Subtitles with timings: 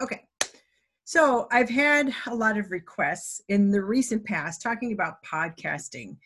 [0.00, 0.24] Okay.
[1.04, 6.16] So I've had a lot of requests in the recent past talking about podcasting.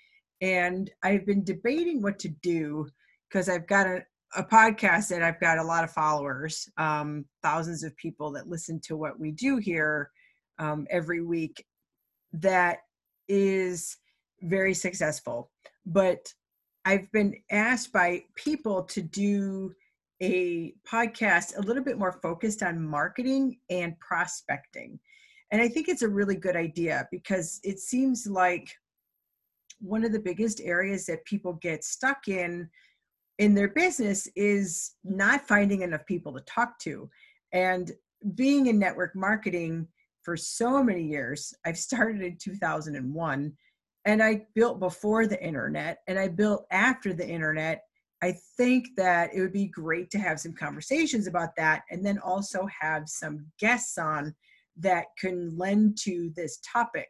[0.41, 2.89] And I've been debating what to do
[3.29, 4.03] because I've got a,
[4.37, 8.81] a podcast that I've got a lot of followers, um, thousands of people that listen
[8.81, 10.11] to what we do here
[10.59, 11.65] um, every week
[12.33, 12.79] that
[13.29, 13.97] is
[14.43, 15.51] very successful.
[15.87, 16.33] But
[16.85, 19.75] I've been asked by people to do
[20.23, 24.99] a podcast a little bit more focused on marketing and prospecting.
[25.51, 28.73] And I think it's a really good idea because it seems like
[29.81, 32.71] one of the biggest areas that people get stuck in
[33.39, 37.11] in their business is not finding enough people to talk to.
[37.53, 37.91] And
[38.37, 39.89] being in network marketing
[40.23, 43.53] for so many years, I've started in 2001
[44.05, 47.83] and I built before the internet and I built after the internet
[48.23, 52.19] I think that it would be great to have some conversations about that and then
[52.19, 54.35] also have some guests on
[54.77, 57.09] that can lend to this topic.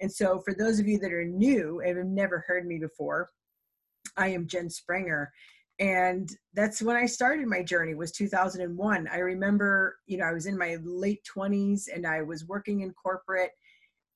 [0.00, 3.28] And so, for those of you that are new and have never heard me before,
[4.16, 5.32] I am Jen Springer.
[5.78, 9.08] And that's when I started my journey was 2001.
[9.08, 12.92] I remember, you know, I was in my late 20s and I was working in
[12.92, 13.50] corporate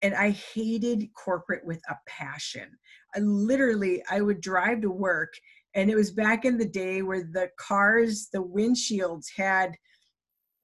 [0.03, 2.69] and I hated corporate with a passion.
[3.17, 5.33] I literally I would drive to work
[5.77, 9.77] and it was back in the day where the cars the windshields had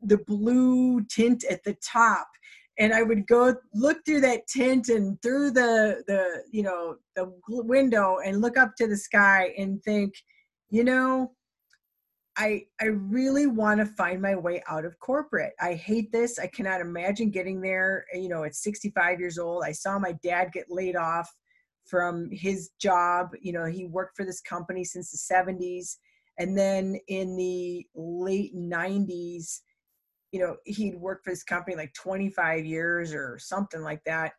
[0.00, 2.26] the blue tint at the top.
[2.78, 7.30] And i would go look through that tint and through the the you know the
[7.48, 10.14] window and look up to the sky and think
[10.70, 11.32] you know
[12.38, 15.52] i i really want to find my way out of corporate.
[15.60, 16.38] I hate this.
[16.38, 19.64] I cannot imagine getting there you know at 65 years old.
[19.64, 21.30] I saw my dad get laid off
[21.84, 23.30] from his job.
[23.40, 25.96] You know, he worked for this company since the 70s.
[26.38, 29.60] And then in the late 90s,
[30.32, 34.32] you know, he'd worked for this company like 25 years or something like that.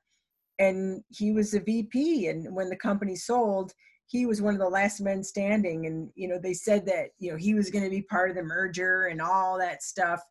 [0.60, 2.28] And he was a VP.
[2.28, 3.74] And when the company sold,
[4.08, 5.86] he was one of the last men standing.
[5.86, 8.36] And, you know, they said that, you know, he was going to be part of
[8.36, 10.22] the merger and all that stuff.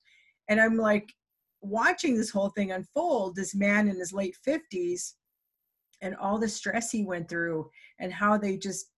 [0.49, 1.13] And I'm like,
[1.63, 5.15] watching this whole thing unfold, this man in his late 50s
[6.03, 8.91] and all the stress he went through and how they just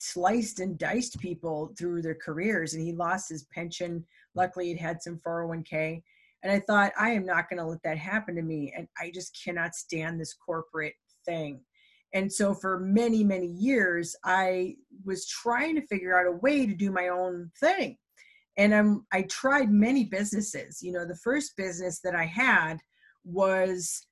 [0.00, 4.04] sliced and diced people through their careers and he lost his pension.
[4.34, 6.02] Luckily he'd had some 401k
[6.42, 9.10] and i thought i am not going to let that happen to me and i
[9.12, 11.60] just cannot stand this corporate thing.
[12.14, 16.74] And so for many many years i was trying to figure out a way to
[16.74, 17.96] do my own thing.
[18.56, 20.82] And i'm i tried many businesses.
[20.82, 22.78] You know the first business that i had
[23.24, 24.06] was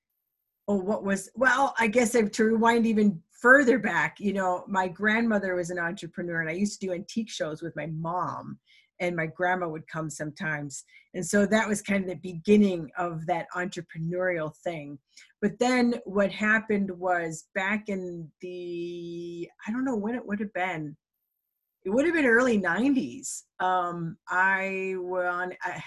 [0.69, 4.19] oh, what was, well, I guess I have to rewind even further back.
[4.19, 7.77] You know, my grandmother was an entrepreneur and I used to do antique shows with
[7.77, 8.59] my mom
[9.01, 10.85] and my grandma would come sometimes.
[11.15, 14.99] And so that was kind of the beginning of that entrepreneurial thing.
[15.43, 20.53] But then what happened was back in the, I don't know when it would have
[20.55, 20.97] been,
[21.85, 23.43] it would have been early 90s.
[23.61, 25.83] Um, I, won, I,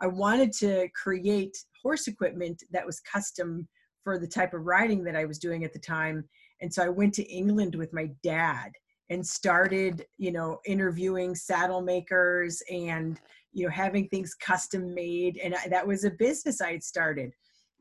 [0.00, 3.66] I wanted to create horse equipment that was custom
[4.04, 6.24] for the type of riding that I was doing at the time.
[6.60, 8.70] And so I went to England with my dad
[9.10, 13.20] and started, you know, interviewing saddle makers and,
[13.52, 15.38] you know, having things custom made.
[15.42, 17.32] And I, that was a business I had started.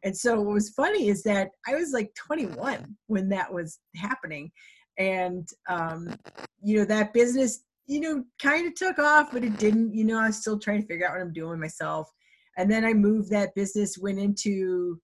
[0.04, 4.52] And so what was funny is that I was like 21 when that was happening.
[4.98, 6.14] And, um,
[6.62, 10.20] you know, that business, you know, kind of took off, but it didn't, you know,
[10.20, 12.12] I was still trying to figure out what I'm doing myself.
[12.58, 15.00] And then I moved that business, went into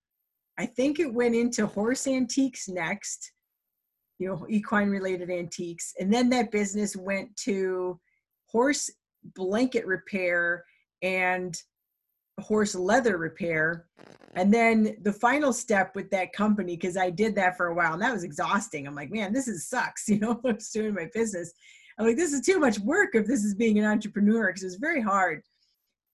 [0.60, 3.32] I think it went into horse antiques next,
[4.20, 5.94] you know, equine related antiques.
[5.98, 7.98] And then that business went to
[8.48, 8.90] horse
[9.36, 10.66] blanket repair
[11.02, 11.56] and
[12.42, 13.86] horse leather repair.
[14.36, 17.94] And then the final step with that company, because I did that for a while
[17.94, 18.86] and that was exhausting.
[18.86, 21.54] I'm like, man, this is sucks, you know, I was doing my business.
[21.98, 24.68] I'm like, this is too much work if this is being an entrepreneur because it
[24.68, 25.42] was very hard.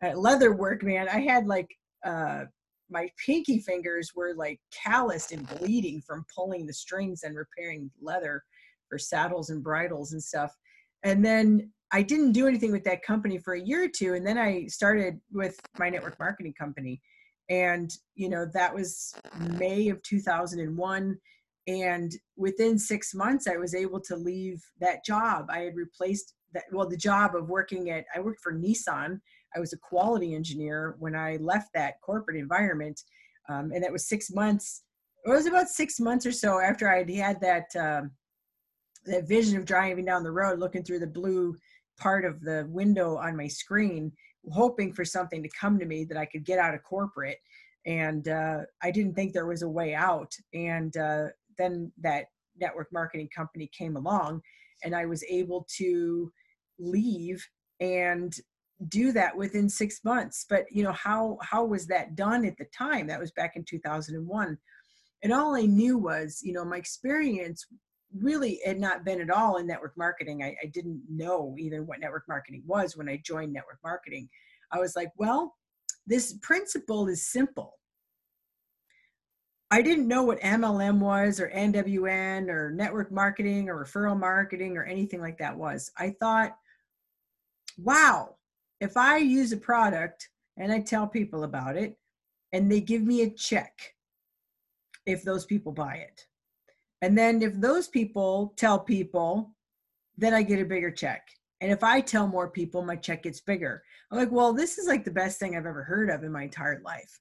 [0.03, 1.09] Uh, leather work, man.
[1.09, 2.46] I had like uh,
[2.90, 8.43] my pinky fingers were like calloused and bleeding from pulling the strings and repairing leather
[8.90, 10.53] for saddles and bridles and stuff.
[11.03, 14.14] And then I didn't do anything with that company for a year or two.
[14.14, 17.02] And then I started with my network marketing company.
[17.49, 21.17] And, you know, that was May of 2001.
[21.67, 25.47] And within six months, I was able to leave that job.
[25.49, 29.20] I had replaced that, well, the job of working at, I worked for Nissan
[29.55, 33.02] I was a quality engineer when I left that corporate environment.
[33.49, 34.84] Um, and that was six months,
[35.25, 38.11] it was about six months or so after I had that, um,
[39.05, 41.55] that vision of driving down the road, looking through the blue
[41.97, 44.11] part of the window on my screen
[44.52, 47.37] hoping for something to come to me that I could get out of corporate.
[47.85, 50.34] And uh, I didn't think there was a way out.
[50.53, 51.28] And uh,
[51.58, 52.25] then that
[52.58, 54.41] network marketing company came along,
[54.84, 56.31] and I was able to
[56.79, 57.46] leave
[57.79, 58.35] and
[58.87, 60.45] do that within six months.
[60.49, 63.07] But you know how how was that done at the time?
[63.07, 64.57] That was back in 2001,
[65.23, 67.66] and all I knew was you know my experience
[68.17, 70.43] really had not been at all in network marketing.
[70.43, 74.29] I, I didn't know even what network marketing was when I joined network marketing.
[74.72, 75.55] I was like, well,
[76.07, 77.73] this principle is simple.
[79.72, 84.83] I didn't know what MLM was or NWN or network marketing or referral marketing or
[84.83, 85.91] anything like that was.
[85.97, 86.55] I thought,
[87.77, 88.34] wow,
[88.81, 91.97] if I use a product and I tell people about it
[92.53, 93.73] and they give me a check
[95.05, 96.25] if those people buy it.
[97.01, 99.53] And then if those people tell people,
[100.17, 101.27] then I get a bigger check.
[101.61, 103.83] And if I tell more people, my check gets bigger.
[104.11, 106.43] I'm like, well, this is like the best thing I've ever heard of in my
[106.43, 107.19] entire life.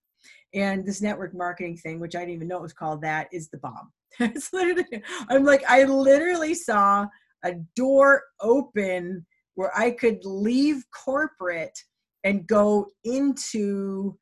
[0.54, 3.48] And this network marketing thing, which I didn't even know it was called that, is
[3.48, 3.92] the bomb.
[4.20, 7.06] it's literally, I'm like, I literally saw
[7.44, 11.78] a door open where I could leave corporate
[12.24, 14.16] and go into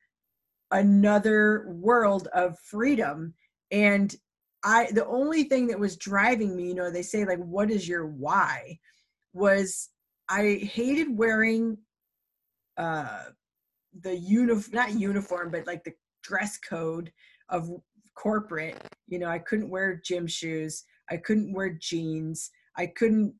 [0.70, 3.34] another world of freedom.
[3.70, 4.14] And
[4.64, 7.88] I, the only thing that was driving me, you know, they say, like, what is
[7.88, 8.78] your why?
[9.32, 9.90] Was
[10.28, 11.78] I hated wearing
[12.76, 13.24] uh,
[14.00, 17.12] the uniform, not uniform, but like the dress code
[17.48, 17.70] of
[18.14, 18.76] corporate.
[19.08, 20.84] You know, I couldn't wear gym shoes.
[21.10, 22.50] I couldn't wear jeans.
[22.76, 23.34] I couldn't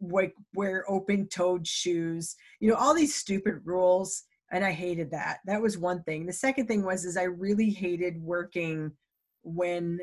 [0.00, 2.36] like wear open-toed shoes.
[2.60, 5.38] You know, all these stupid rules, and I hated that.
[5.46, 6.26] That was one thing.
[6.26, 8.92] The second thing was is I really hated working
[9.42, 10.00] when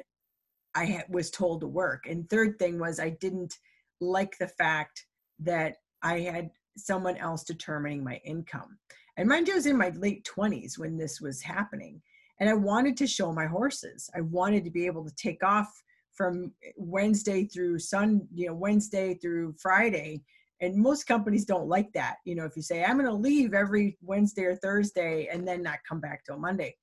[0.76, 2.06] I was told to work.
[2.08, 3.58] And third thing was I didn't
[4.02, 5.06] like the fact
[5.40, 8.78] that I had someone else determining my income.
[9.18, 12.02] And mind you, I was in my late 20s when this was happening.
[12.40, 14.10] And I wanted to show my horses.
[14.16, 15.72] I wanted to be able to take off
[16.16, 20.24] from Wednesday through Sun, you know, Wednesday through Friday.
[20.62, 22.18] And most companies don't like that.
[22.26, 25.62] You know, if you say, I'm going to leave every Wednesday or Thursday and then
[25.62, 26.76] not come back till Monday.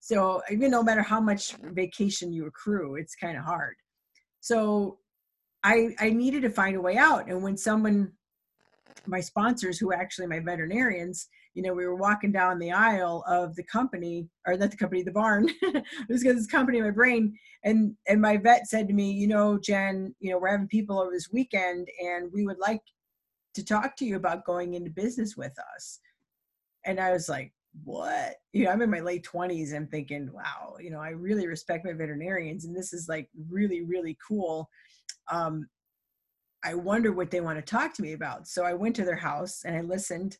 [0.00, 3.74] So even no matter how much vacation you accrue, it's kind of hard.
[4.40, 4.98] So
[5.64, 7.28] I, I needed to find a way out.
[7.28, 8.12] And when someone
[9.06, 13.56] my sponsors who actually my veterinarians you know we were walking down the aisle of
[13.56, 15.48] the company or not the company the barn.
[15.62, 17.36] It was because this company in my brain.
[17.64, 21.00] And and my vet said to me you know jen you know we're having people
[21.00, 22.82] over this weekend and we would like
[23.54, 25.98] to talk to you about going into business with us.
[26.84, 27.52] And i was like
[27.84, 28.36] what?
[28.52, 31.84] You know i'm in my late 20s i'm thinking wow you know i really respect
[31.84, 34.68] my veterinarians and this is like really really cool.
[35.32, 35.66] Um
[36.64, 38.48] I wonder what they want to talk to me about.
[38.48, 40.36] So I went to their house and I listened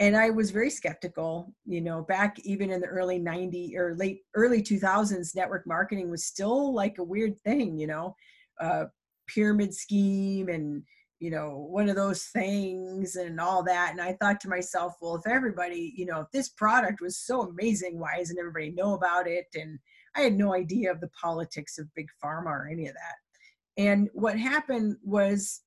[0.00, 4.22] and I was very skeptical, you know, back even in the early 90 or late
[4.34, 8.16] early 2000s network marketing was still like a weird thing, you know,
[8.60, 8.86] uh,
[9.28, 10.82] pyramid scheme and
[11.20, 13.90] you know one of those things and all that.
[13.92, 17.42] And i thought to myself well if everybody you know if this product was so
[17.42, 19.46] amazing why doesn't everybody know about it?
[19.54, 19.78] And
[20.16, 23.16] i had no idea of the politics of big pharma or any of that.
[23.76, 25.62] And what happened was,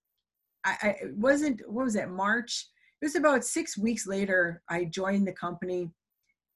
[0.66, 2.68] I, I wasn't, what was that, March?
[3.04, 5.92] It was about six weeks later, I joined the company.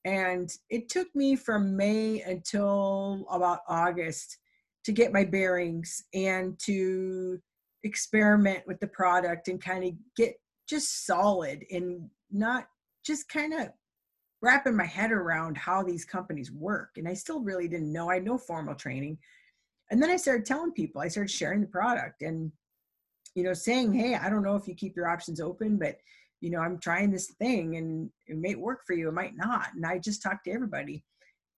[0.06, 4.38] And it took me from May until about August
[4.86, 7.38] to get my bearings and to
[7.84, 10.40] experiment with the product and kind of get
[10.70, 12.70] just solid and not
[13.06, 13.68] just kind of
[14.42, 16.92] wrapping my head around how these companies work.
[16.96, 18.10] And I still really didn't know.
[18.10, 19.18] I had no formal training,
[19.92, 22.52] and then i started telling people i started sharing the product and
[23.36, 25.98] you know saying hey i don't know if you keep your options open but
[26.42, 29.68] you know i'm trying this thing and it may work for you it might not
[29.76, 31.04] and i just talked to everybody.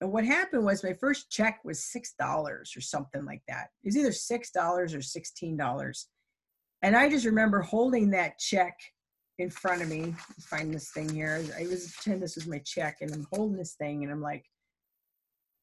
[0.01, 3.67] And what happened was my first check was six dollars or something like that.
[3.83, 6.07] It was either six dollars or sixteen dollars.
[6.81, 8.77] And i just remember holding that check
[9.39, 10.15] in front of me.
[10.41, 11.43] Find this thing here.
[11.57, 14.45] I was pretend this was my check and i'm holding this thing and i'm like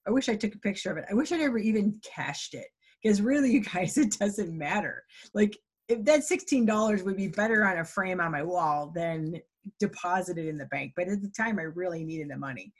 [0.06, 1.04] I wish I took a picture of it.
[1.10, 2.68] I wish I never even cashed it.
[3.02, 5.02] Because really, you guys, it doesn't matter.
[5.34, 5.56] Like,
[5.88, 9.40] if that $16 would be better on a frame on my wall than
[9.78, 10.92] deposited in the bank.
[10.96, 12.72] But at the time, I really needed the money.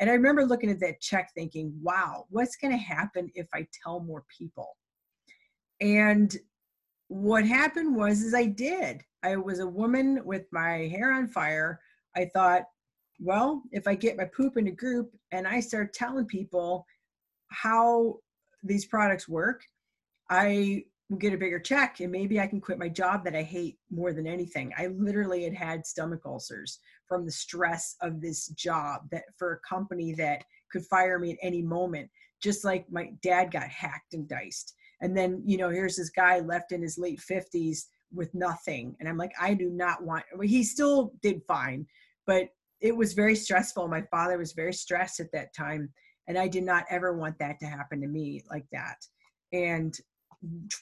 [0.00, 3.66] And I remember looking at that check thinking, wow, what's going to happen if I
[3.82, 4.76] tell more people?
[5.80, 6.34] And
[7.08, 9.02] what happened was is I did.
[9.22, 11.80] I was a woman with my hair on fire.
[12.16, 12.64] I thought,
[13.20, 16.84] well, if I get my poop in a group and I start telling people
[17.48, 18.16] how
[18.62, 19.62] these products work,
[20.30, 20.84] I
[21.18, 24.12] get a bigger check and maybe I can quit my job that I hate more
[24.12, 24.72] than anything.
[24.76, 29.68] I literally had had stomach ulcers from the stress of this job that for a
[29.68, 32.10] company that could fire me at any moment,
[32.42, 34.74] just like my dad got hacked and diced.
[35.02, 38.96] And then, you know, here's this guy left in his late 50s with nothing.
[38.98, 41.86] And I'm like, I do not want, he still did fine,
[42.26, 42.48] but
[42.80, 43.88] it was very stressful.
[43.88, 45.92] My father was very stressed at that time.
[46.26, 48.96] And I did not ever want that to happen to me like that.
[49.52, 49.94] And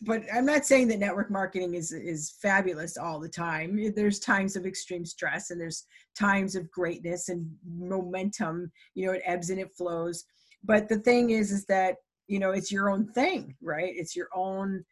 [0.02, 3.92] but I'm not saying that network marketing is is fabulous all the time.
[3.94, 5.86] There's times of extreme stress and there's
[6.18, 8.70] times of greatness and momentum.
[8.94, 10.24] You know, it ebbs and it flows.
[10.64, 13.92] But the thing is, is that you know it's your own thing, right?
[13.94, 14.84] It's your own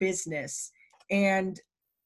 [0.00, 0.70] business,
[1.10, 1.60] and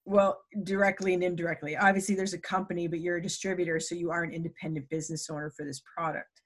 [0.04, 1.76] well, directly and indirectly.
[1.76, 5.50] Obviously, there's a company, but you're a distributor, so you are an independent business owner
[5.56, 6.40] for this product.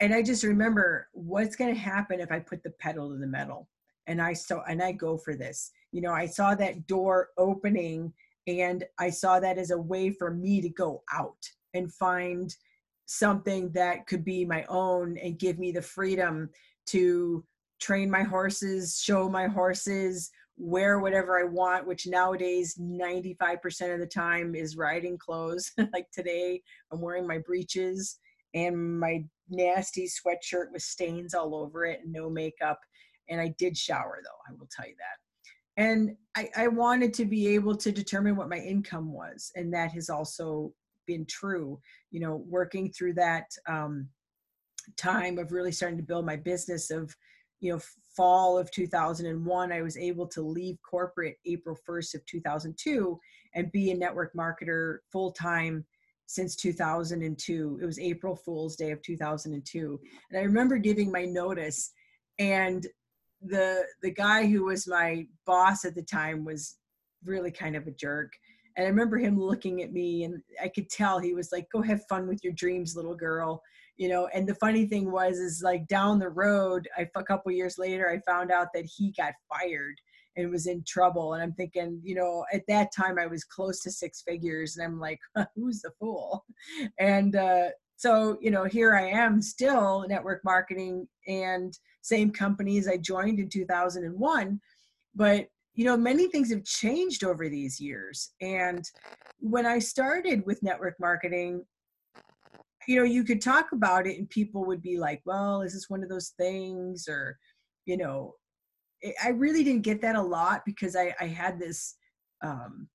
[0.00, 3.26] And I just remember what's going to happen if I put the pedal to the
[3.26, 3.68] metal
[4.10, 5.70] and I saw and I go for this.
[5.92, 8.12] You know, I saw that door opening
[8.46, 11.38] and I saw that as a way for me to go out
[11.74, 12.54] and find
[13.06, 16.50] something that could be my own and give me the freedom
[16.88, 17.44] to
[17.80, 24.06] train my horses, show my horses, wear whatever I want, which nowadays 95% of the
[24.06, 25.70] time is riding clothes.
[25.92, 26.60] like today,
[26.92, 28.18] I'm wearing my breeches
[28.54, 32.80] and my nasty sweatshirt with stains all over it and no makeup
[33.30, 35.82] and I did shower though, I will tell you that.
[35.82, 39.50] And I, I wanted to be able to determine what my income was.
[39.54, 40.74] And that has also
[41.06, 44.08] been true, you know, working through that um,
[44.96, 47.14] time of really starting to build my business of,
[47.60, 47.80] you know,
[48.16, 53.18] fall of 2001, I was able to leave corporate April 1st of 2002
[53.54, 55.84] and be a network marketer full time
[56.26, 57.78] since 2002.
[57.82, 60.00] It was April Fool's Day of 2002.
[60.30, 61.92] And I remember giving my notice
[62.38, 62.86] and
[63.42, 66.76] the the guy who was my boss at the time was
[67.24, 68.32] really kind of a jerk.
[68.76, 71.82] And i remember him looking at me and i could tell he was like go
[71.82, 73.62] have fun with your dreams little girl.
[73.96, 77.52] You know and the funny thing was is like down the road I, a couple
[77.52, 79.96] years later i found out that he got fired
[80.36, 81.34] and was in trouble.
[81.34, 84.86] And i'm thinking you know at that time i was close to six figures and
[84.86, 85.18] i'm like
[85.56, 86.44] who's the fool?
[86.98, 92.96] And uh, so you know here i am still network marketing and same companies I
[92.96, 94.60] joined in 2001.
[95.14, 98.32] But, you know, many things have changed over these years.
[98.40, 98.84] And
[99.38, 101.64] when I started with network marketing,
[102.86, 105.88] you know, you could talk about it and people would be like, well, is this
[105.88, 107.06] one of those things?
[107.08, 107.38] Or,
[107.86, 108.34] you know,
[109.22, 111.96] I really didn't get that a lot because I, I had this,
[112.42, 112.88] um,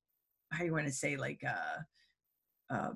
[0.51, 2.91] how do you want to say, like, uh, uh,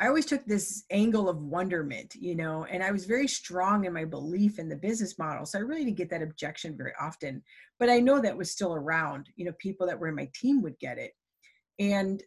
[0.00, 3.92] I always took this angle of wonderment, you know, and I was very strong in
[3.92, 5.44] my belief in the business model.
[5.44, 7.42] So I really didn't get that objection very often.
[7.78, 10.62] But I know that was still around, you know, people that were in my team
[10.62, 11.12] would get it.
[11.78, 12.22] And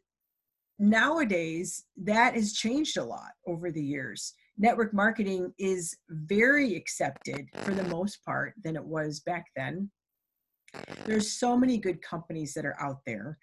[0.78, 4.36] nowadays, that has changed a lot over the years.
[4.56, 9.90] Network marketing is very accepted for the most part than it was back then.
[11.06, 13.40] There's so many good companies that are out there.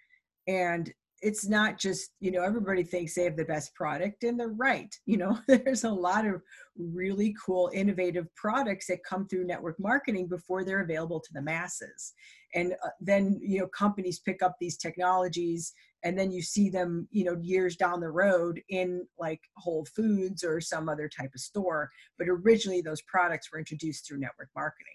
[0.46, 4.48] And it's not just you know everybody thinks they have the best product and they're
[4.48, 6.40] right you know there's a lot of
[6.80, 12.14] really cool innovative products that come through network marketing before they're available to the masses.
[12.54, 15.72] And uh, then you know companies pick up these technologies
[16.02, 20.42] and then you see them you know years down the road in like whole foods
[20.42, 24.94] or some other type of store but originally those products were introduced through network marketing.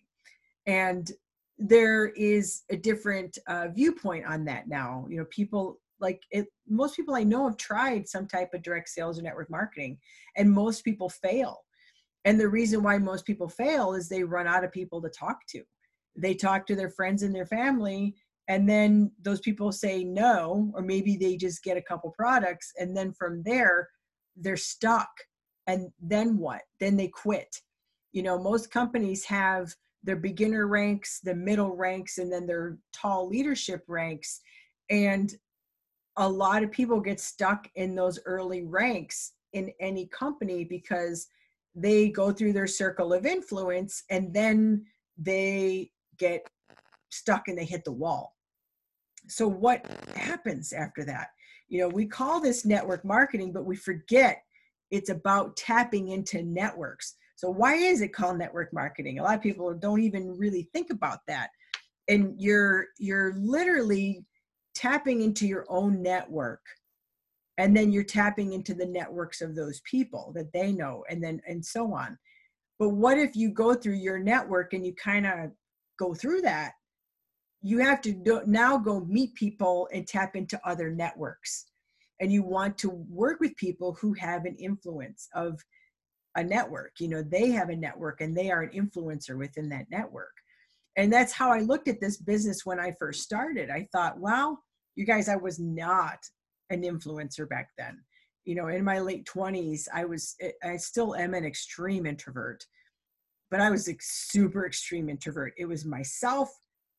[0.65, 1.10] And
[1.58, 5.05] there is a different uh, viewpoint on that now.
[5.10, 8.90] You know people like it most people i know have tried some type of direct
[8.90, 9.98] sales or network marketing
[10.36, 11.60] and most people fail.
[12.25, 15.46] And the reason why most people fail is they run out of people to talk
[15.50, 15.62] to.
[16.16, 18.16] They talk to their friends and their family
[18.48, 22.96] and then those people say no or maybe they just get a couple products and
[22.96, 23.90] then from there
[24.36, 25.10] they're stuck.
[25.68, 26.62] And then what?
[26.80, 27.62] Then they quit.
[28.12, 29.74] You know most companies have
[30.04, 34.40] their beginner ranks the middle ranks and then their tall leadership ranks
[34.90, 35.34] and
[36.17, 41.27] a lot of people get stuck in those early ranks in any company because
[41.75, 44.86] they go through their circle of influence and then
[45.17, 46.48] they get
[47.10, 48.36] stuck and they hit the wall.
[49.27, 51.29] So, what happens after that?
[51.67, 54.43] You know, we call this network marketing, but we forget
[54.91, 57.15] it's about tapping into networks.
[57.36, 59.19] So, why is it called network marketing?
[59.19, 61.50] A lot of people don't even really think about that.
[62.07, 64.24] And you're you're literally
[64.75, 66.62] tapping into your own network.
[67.58, 71.41] And then you're tapping into the networks of those people that they know and then
[71.48, 72.17] and so on.
[72.77, 75.51] But what if you go through your network and you kind of
[75.98, 76.74] go through that?
[77.62, 81.67] You have to do, now go meet people and tap into other networks.
[82.20, 85.60] And you want to work with people who have an influence of
[86.36, 86.91] a network.
[87.00, 90.34] You know they have a network and they are an influencer within that network
[90.98, 93.70] and that's how i looked at this business when i first started.
[93.70, 94.58] I thought wow
[94.96, 96.20] you guys i was not
[96.70, 98.00] an influencer back then.
[98.46, 102.66] You know in my late 20s i was eh, i still am an extreme introvert
[103.52, 105.54] but i was a super extreme introvert.
[105.58, 106.50] It was myself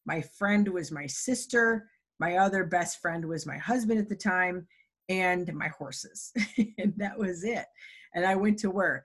[0.06, 1.88] my friend was my sister
[2.18, 4.66] my other best friend was my husband at the time
[5.08, 6.32] and my horses.
[6.78, 7.66] And that was it.
[8.14, 9.04] And i went to work.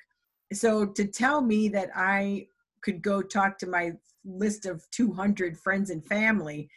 [0.53, 2.47] So to tell me that i
[2.83, 3.93] could go talk to my
[4.25, 6.69] list of 200 friends and family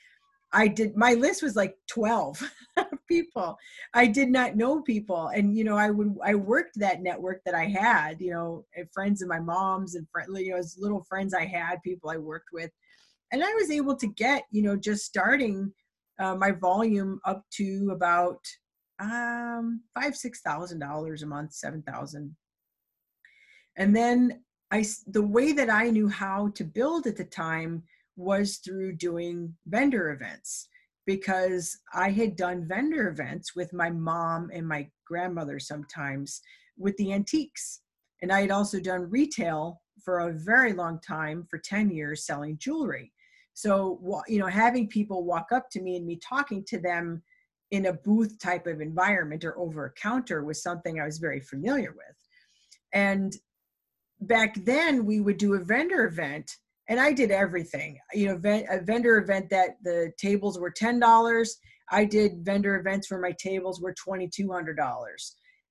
[0.52, 2.42] i did my list was like 12
[3.08, 3.56] people.
[3.92, 5.28] I did not know people.
[5.28, 9.22] And you know i would i worked that network that i had you know friends
[9.22, 12.50] of my mom's and friends you know as little friends i had people i worked
[12.52, 12.70] with.
[13.32, 15.72] And i was able to get you know just starting
[16.20, 18.40] uh, my volume up to about
[19.00, 22.34] um five six thousand dollars a month seven thousand.
[23.76, 27.82] And then i the way that i knew how to build at the time
[28.16, 30.68] was through doing vendor events
[31.06, 36.40] because i had done vendor events with my mom and my grandmother sometimes
[36.76, 37.80] with the antiques
[38.22, 42.58] and i had also done retail for a very long time for 10 years selling
[42.58, 43.12] jewelry
[43.54, 47.22] so you know having people walk up to me and me talking to them
[47.70, 51.40] in a booth type of environment or over a counter was something I was very
[51.40, 52.16] familiar with.
[52.92, 53.34] And
[54.26, 56.50] back then we would do a vendor event
[56.88, 57.98] and I did everything.
[58.12, 61.48] You know, a vendor event that the tables were $10.
[61.90, 64.86] I did vendor events where my tables were $2,200.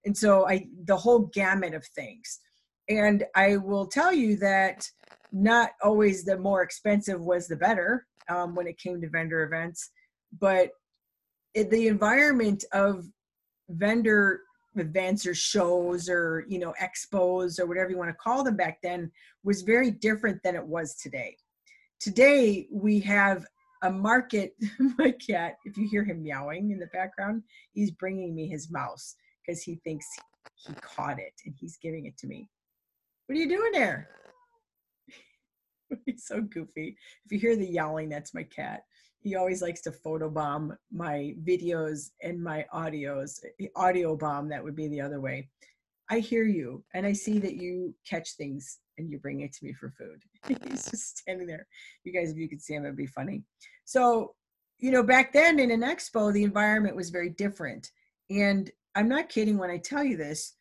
[0.06, 2.40] And so I, the whole gamut of things.
[2.90, 4.88] And I will tell you that
[5.32, 9.92] not always the more expensive was the better um, when it came to vendor events,
[10.40, 10.72] but
[11.54, 13.06] it, the environment of
[13.70, 14.42] vendor
[14.76, 18.80] events or shows or you know expos or whatever you want to call them back
[18.82, 19.12] then
[19.44, 21.36] was very different than it was today.
[22.00, 23.46] Today we have
[23.84, 24.56] a market
[24.98, 29.16] my cat if you hear him meowing in the background he's bringing me his mouse
[29.46, 30.08] because he thinks
[30.56, 32.50] he caught it and he's giving it to me.
[33.26, 34.10] What are you doing there?
[36.06, 36.98] He's so goofy.
[37.26, 38.84] If you hear the yowling that's my cat
[39.24, 44.76] he always likes to photobomb my videos and my audios eh, audio bomb that would
[44.76, 45.50] be the other way.
[46.10, 49.66] I hear you and i see that you catch things and you bring it to
[49.66, 50.22] me for food.
[50.70, 51.66] He's just standing there.
[52.04, 53.44] You guys if you could see him it'd be funny.
[53.86, 54.36] So
[54.80, 57.92] you know back then in an expo the environment was very different.
[58.30, 60.54] And i'm not kidding when i tell you this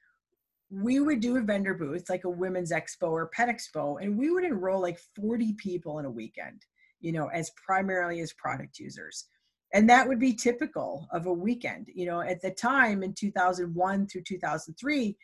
[0.71, 4.31] we would do a vendor booth like a women's expo or pet expo and we
[4.31, 6.65] would enroll like 40 people in a weekend
[7.03, 9.27] you know, as primarily as product users.
[9.75, 11.89] And that would be typical of a weekend.
[11.95, 15.17] You know, at the time in 2001 through 2003,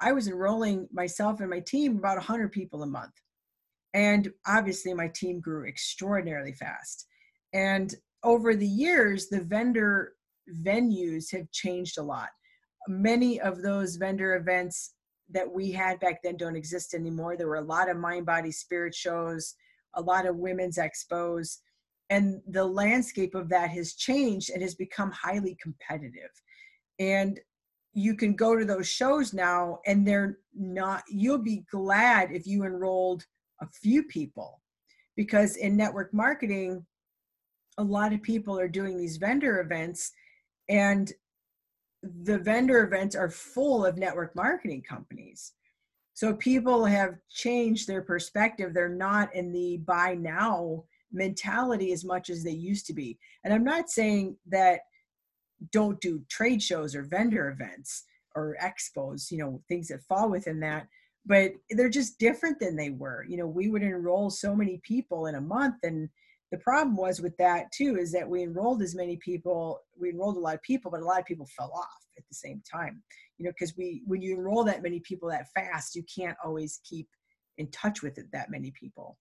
[0.00, 3.12] I was enrolling myself and my team about 100 people a month.
[3.92, 7.06] And obviously, my team grew extraordinarily fast.
[7.52, 10.14] And over the years, the vendor
[10.62, 12.28] venues have changed a lot.
[12.88, 14.94] Many of those vendor events
[15.30, 17.36] that we had back then don't exist anymore.
[17.36, 19.54] There were a lot of mind, body, spirit shows
[19.94, 21.58] a lot of women's expos
[22.10, 26.30] and the landscape of that has changed and has become highly competitive.
[26.98, 27.38] And
[27.92, 32.64] you can go to those shows now and they're not you'll be glad if you
[32.64, 33.24] enrolled
[33.60, 34.60] a few people
[35.16, 36.84] because in network marketing
[37.78, 40.12] a lot of people are doing these vendor events
[40.68, 41.12] and
[42.22, 45.52] the vendor events are full of network marketing companies
[46.14, 48.74] so people have changed their perspective.
[48.74, 53.18] They're not in the buy now mentality as much as they used to be.
[53.44, 54.80] And I'm not saying that
[55.72, 60.60] don't do trade shows or vendor events or expos, you know, things that fall within
[60.60, 60.86] that,
[61.26, 63.24] but they're just different than they were.
[63.28, 66.08] You know, we would enroll so many people in a month and
[66.50, 70.36] the problem was with that too is that we enrolled as many people we enrolled
[70.36, 73.02] a lot of people but a lot of people fell off at the same time
[73.40, 76.80] you know because we when you enroll that many people that fast you can't always
[76.84, 77.08] keep
[77.56, 79.18] in touch with it that many people.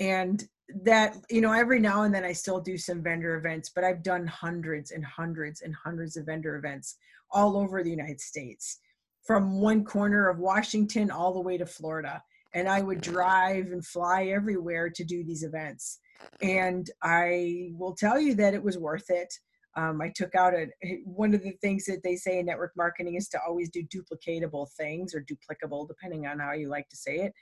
[0.00, 0.42] And
[0.82, 4.04] that you know every now and then i still do some vendor events but i've
[4.04, 6.96] done hundreds and hundreds and hundreds of vendor events
[7.32, 8.78] all over the united states
[9.26, 12.22] from one corner of washington all the way to florida.
[12.54, 15.98] And i would drive and fly everywhere to do these events.
[16.40, 19.34] And I will tell you that it was worth it.
[19.76, 20.66] Um, I took out a
[21.04, 24.68] one of the things that they say in network marketing is to always do duplicatable
[24.72, 27.32] things or duplicable, depending on how you like to say it.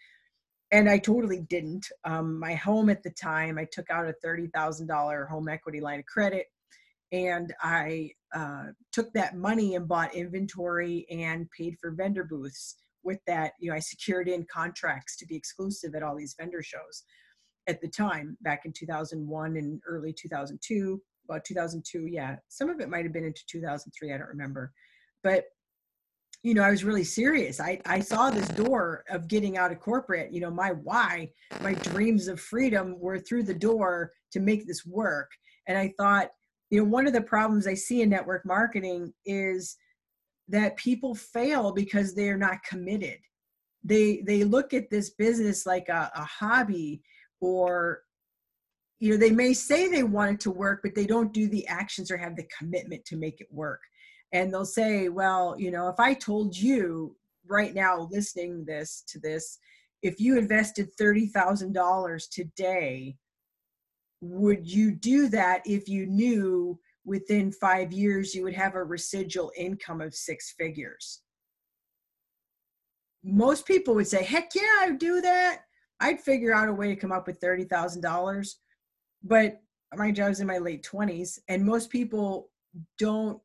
[0.70, 1.86] and I totally didn't.
[2.04, 6.06] Um, my home at the time, I took out a $30,000 home equity line of
[6.06, 6.46] credit
[7.12, 13.18] and I uh, took that money and bought inventory and paid for vendor booths with
[13.26, 13.52] that.
[13.58, 17.04] You know, I secured in contracts to be exclusive at all these vendor shows
[17.66, 22.80] at the time back in 2001 and early 2002 Uh, about 2002 yeah some of
[22.80, 24.72] it might have been into 2003 i don't remember
[25.22, 25.44] but
[26.42, 27.60] you know, I was really serious.
[27.60, 30.32] I, I saw this door of getting out of corporate.
[30.32, 34.86] You know, my why, my dreams of freedom were through the door to make this
[34.86, 35.30] work.
[35.66, 36.28] And I thought,
[36.70, 39.76] you know, one of the problems I see in network marketing is
[40.48, 43.18] that people fail because they are not committed.
[43.84, 47.02] They they look at this business like a, a hobby
[47.40, 48.02] or
[49.00, 51.66] you know they may say they want it to work but they don't do the
[51.68, 53.80] actions or have the commitment to make it work.
[54.32, 59.18] And they'll say well you know if i told you right now listening this to
[59.18, 59.58] this
[60.02, 63.16] if you invested $30,000 today
[64.20, 69.50] would you do that if you knew within 5 years you would have a residual
[69.56, 71.22] income of six figures?
[73.24, 75.62] Most people would say heck yeah i'd do that.
[76.00, 78.54] I'd figure out a way to come up with $30,000
[79.22, 79.60] but
[79.94, 82.50] my job was in my late 20s and most people
[82.98, 83.40] don't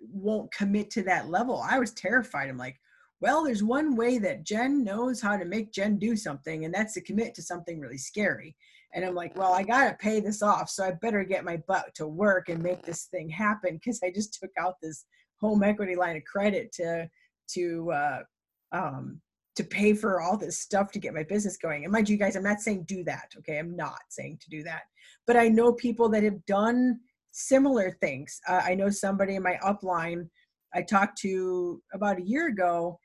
[0.00, 1.60] won't commit to that level.
[1.68, 2.48] I was terrified.
[2.48, 2.78] I'm like,
[3.20, 6.94] well, there's one way that Jen knows how to make Jen do something, and that's
[6.94, 8.54] to commit to something really scary.
[8.94, 10.70] And I'm like, well, I got to pay this off.
[10.70, 14.10] So I better get my butt to work and make this thing happen because I
[14.10, 15.04] just took out this
[15.40, 17.08] home equity line of credit to,
[17.54, 18.20] to, uh,
[18.72, 19.20] um,
[19.58, 21.84] to pay for all this stuff to get my business going.
[21.84, 23.32] And mind you guys, I'm not saying do that.
[23.38, 23.58] Okay.
[23.58, 24.82] I'm not saying to do that,
[25.26, 27.00] but I know people that have done
[27.32, 28.40] similar things.
[28.48, 30.28] Uh, I know somebody in my upline
[30.74, 32.98] I talked to about a year ago,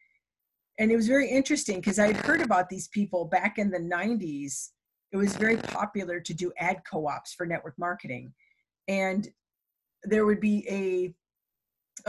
[0.80, 3.80] and it was very interesting because I had heard about these people back in the
[3.80, 4.70] 90s.
[5.12, 8.34] It was very popular to do ad co ops for network marketing.
[8.88, 9.28] And
[10.04, 11.14] there would be a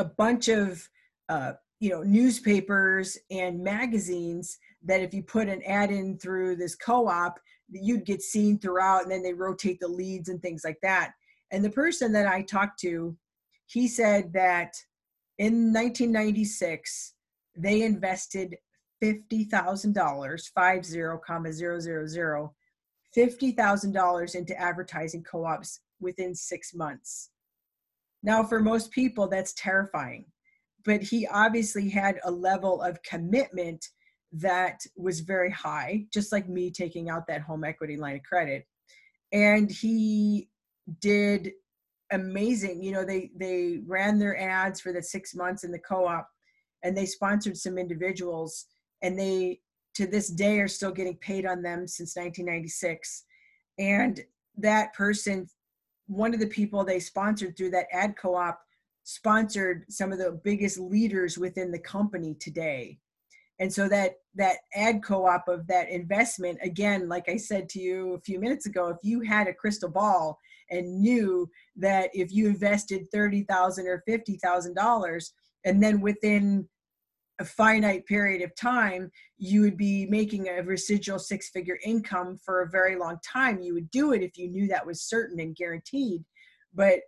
[0.01, 0.89] a bunch of
[1.29, 1.53] uh,
[1.85, 7.39] you know newspapers and magazines that if you put an ad in through this co-op
[7.69, 11.13] you'd get seen throughout and then they rotate the leads and things like that
[11.55, 13.17] and the person that I talked to,
[13.67, 14.75] he said that
[15.39, 17.15] in 1996,
[17.57, 18.57] they invested
[19.01, 22.55] $50,000, five zero comma zero zero zero,
[23.17, 27.31] $50,000 into advertising co-ops within six months.
[28.25, 30.25] Now, for most people, that's terrifying,
[30.85, 33.87] but he obviously had a level of commitment
[34.33, 38.67] that was very high, just like me taking out that home equity line of credit.
[39.33, 40.49] And he
[41.01, 41.53] did
[42.13, 42.83] amazing.
[42.83, 46.29] You know, they they ran their ads for the six months in the co-op,
[46.83, 48.67] and they sponsored some individuals,
[49.03, 49.61] and they
[49.95, 53.25] to this day are still getting paid on them since 1996.
[53.79, 54.21] And
[54.59, 55.49] that person,
[56.09, 58.59] one of the people they sponsored through that ad co-op,
[59.05, 62.99] sponsored some of the biggest leaders within the company today.
[63.61, 68.15] And so that that ad co-op of that investment again like i said to you
[68.15, 70.39] a few minutes ago if you had a crystal ball
[70.71, 75.31] and knew that if you invested 30000 or $50000
[75.65, 76.69] and then within
[77.41, 82.63] a finite period of time you would be making a residual six figure income for
[82.63, 85.57] a very long time you would do it if you knew that was certain and
[85.57, 86.25] guaranteed.
[86.75, 87.01] But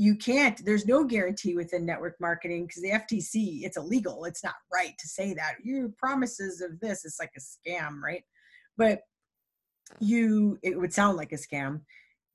[0.00, 4.54] you can't there's no guarantee within network marketing because the ftc it's illegal it's not
[4.72, 5.56] right to say that.
[5.62, 8.24] Your promises of this it's like a scam right?
[8.78, 9.02] But
[9.98, 11.82] you it would sound like a scam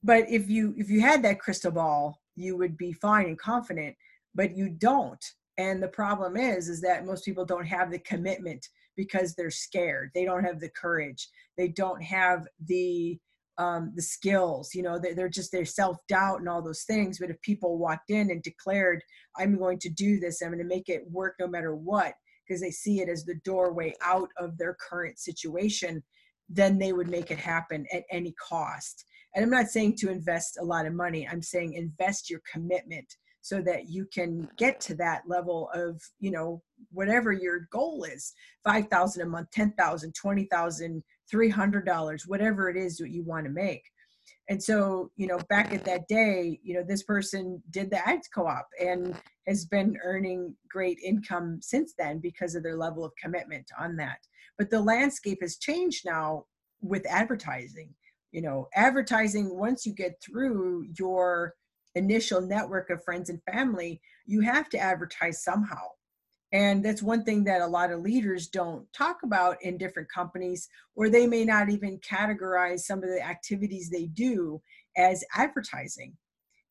[0.03, 3.95] but if you if you had that crystal ball you would be fine and confident
[4.35, 5.25] but you don't.
[5.57, 8.63] And the problem is is that most people don't have the commitment
[8.95, 10.11] because they're scared.
[10.13, 11.27] They don't have the courage.
[11.57, 13.17] They don't have the
[13.57, 17.41] um, the skills you know they're, just their self-doubt and all those things but if
[17.41, 19.01] people walked in and declared
[19.37, 22.13] i'm going to do this i'm going to make it work no matter what
[22.47, 26.03] because they see it as the doorway out of their current situation
[26.49, 29.05] then they would make it happen at any cost.
[29.33, 33.15] And i'm not saying to invest a lot of money i'm saying invest your commitment
[33.41, 38.33] so that you can get to that level of you know whatever your goal is
[38.63, 43.83] 5000 a month 10000 20000 $300 whatever it is that you want to make.
[44.49, 48.27] And so you know back at that day you know this person did the ads
[48.27, 49.15] co-op and
[49.47, 54.19] has been earning great income since then because of their level of commitment on that.
[54.57, 56.45] But the landscape has changed now
[56.81, 57.93] with advertising.
[58.31, 61.53] You know advertising once you get through your
[61.95, 65.87] initial network of friends and family you have to advertise somehow
[66.51, 70.69] And that's one thing that a lot of leaders don't talk about in different companies,
[70.95, 74.61] or they may not even categorize some of the activities they do
[74.95, 76.15] as advertising.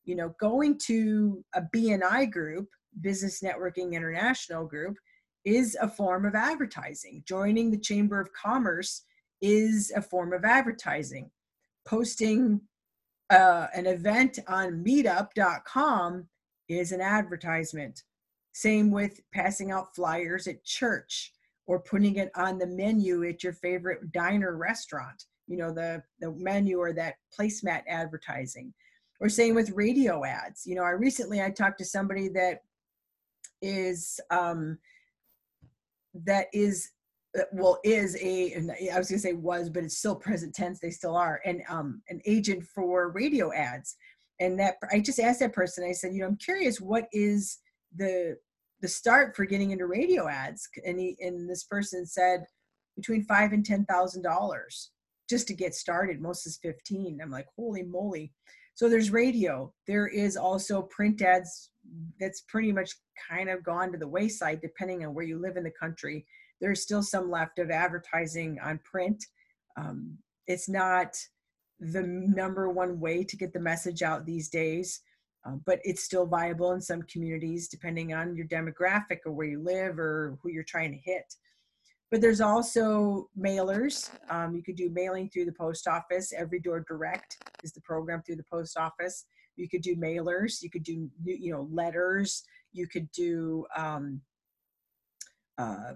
[0.05, 2.69] You know, going to a BNI group,
[3.01, 4.97] Business Networking International group,
[5.43, 7.23] is a form of advertising.
[7.27, 9.03] Joining the Chamber of Commerce
[9.41, 11.29] is a form of advertising.
[11.85, 12.61] Posting
[13.29, 16.27] uh, an event on meetup.com
[16.67, 18.03] is an advertisement.
[18.55, 21.33] Same with passing out flyers at church
[21.67, 25.25] or putting it on the menu at your favorite diner restaurant.
[25.45, 28.73] You know, the, the menu or that placemat advertising.
[29.19, 30.65] Or same with radio ads.
[30.65, 32.61] You know, I recently I talked to somebody that
[33.61, 34.77] is um,
[36.23, 36.91] that is
[37.37, 38.55] uh, well is a
[38.93, 42.01] i was to say was but it's still present tense they still are and um
[42.07, 43.97] an agent for radio ads
[44.39, 47.57] and that i just asked that person i said you know i'm curious what is
[47.95, 48.37] the
[48.81, 50.67] the start for getting into radio ads.
[50.85, 52.45] And he and this person said
[52.95, 54.91] between five and ten thousand dollars
[55.29, 56.21] just to get started.
[56.21, 58.31] Most is 15 i'm like holy moly.
[58.75, 59.73] So there's radio.
[59.87, 61.71] There is also print ads
[62.19, 62.91] that's pretty much
[63.29, 66.25] kind of gone to the wayside depending on where you live in the country.
[66.61, 69.23] There's still some left of advertising on print.
[69.77, 70.17] Um,
[70.47, 71.15] it's not
[71.79, 75.01] the number one way to get the message out these days
[75.45, 79.61] uh, but it's still viable in some communities depending on your demographic or where you
[79.61, 81.35] live or who you're trying to hit.
[82.11, 84.09] But there's also mailers.
[84.29, 86.33] Um, you could do mailing through the post office.
[86.33, 89.25] Every door direct is the program through the post office.
[89.55, 90.61] You could do mailers.
[90.61, 92.43] You could do you know letters.
[92.73, 94.21] You could do um,
[95.57, 95.93] uh,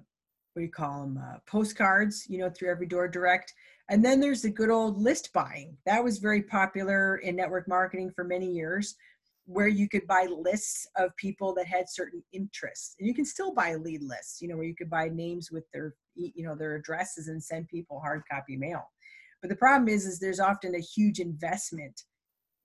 [0.54, 3.54] what do you call them uh, postcards you know through every door direct.
[3.90, 5.76] And then there's the good old list buying.
[5.86, 8.96] That was very popular in network marketing for many years
[9.50, 12.96] where you could buy lists of people that had certain interests.
[13.00, 15.64] And you can still buy lead lists you know where you could buy names with
[15.74, 18.84] their you know their addresses and send people hard copy mail.
[19.42, 22.04] But the problem is is there's often a huge investment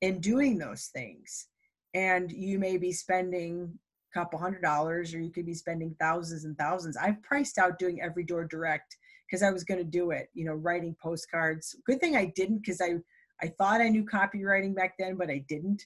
[0.03, 1.49] in doing those things.
[1.95, 3.79] And you may be spending
[4.15, 6.99] a couple hundred dollars or you could be spending thousands and thousands.
[6.99, 8.95] I've priced out doing every door direct
[9.27, 11.75] because i was going to do it you know writing postcards.
[11.87, 12.97] Good thing i didn't because i
[13.41, 15.83] i thought i knew copywriting back then but i didn't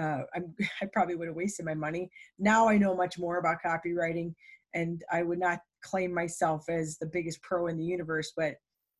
[0.00, 0.22] uh,
[0.82, 4.34] i probably would have wasted my money now i know much more about copywriting
[4.74, 8.54] and i would not claim myself as the biggest pro in the universe but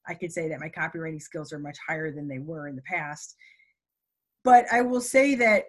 [0.09, 2.83] i could say that my copywriting skills are much higher than they were in the
[2.83, 3.37] past
[4.45, 5.65] but I will say that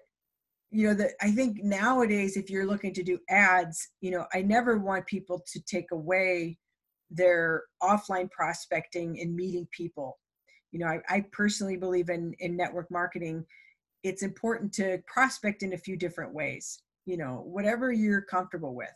[0.69, 4.41] you know that I think nowadays if you're looking to do ads, you know, I
[4.41, 6.57] never want people to take away
[7.09, 10.17] their offline prospecting and meeting people.
[10.71, 13.45] You know, I, I personally believe in in network marketing.
[14.03, 16.81] It's important to prospect in a few different ways.
[17.05, 18.89] You know, whatever you're comfortable with.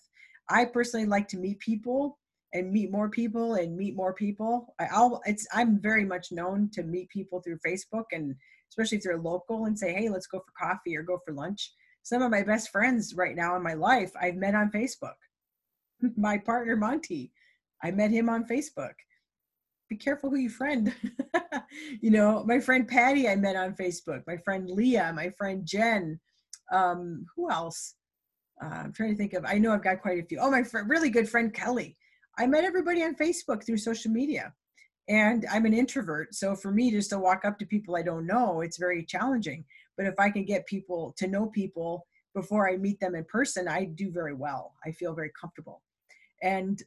[0.49, 2.19] I personally like to meet people
[2.53, 4.73] and meet more people and meet more people.
[4.79, 8.35] I'll it's I'm very much known to meet people through Facebook and
[8.69, 11.73] especially if they're local and say, hey, let's go for coffee or go for lunch.
[12.03, 15.15] Some of my best friends right now in my life I've met on Facebook.
[16.17, 17.31] my partner Monty,
[17.83, 18.93] I met him on Facebook.
[19.89, 20.93] Be careful who you friend.
[22.01, 24.23] you know, my friend Patty I met on Facebook.
[24.25, 26.19] My friend Leah, my friend Jen.
[26.71, 27.95] Um, who else?
[28.63, 29.45] Uh, I'm trying to think of.
[29.45, 30.39] I know I've got quite a few.
[30.39, 31.97] Oh, my fr- really good friend Kelly.
[32.37, 34.53] I met everybody on Facebook through social media
[35.07, 38.25] and i'm an introvert so for me just to walk up to people i don't
[38.25, 39.63] know it's very challenging
[39.97, 43.67] but if i can get people to know people before i meet them in person
[43.67, 45.81] i do very well i feel very comfortable
[46.41, 46.81] and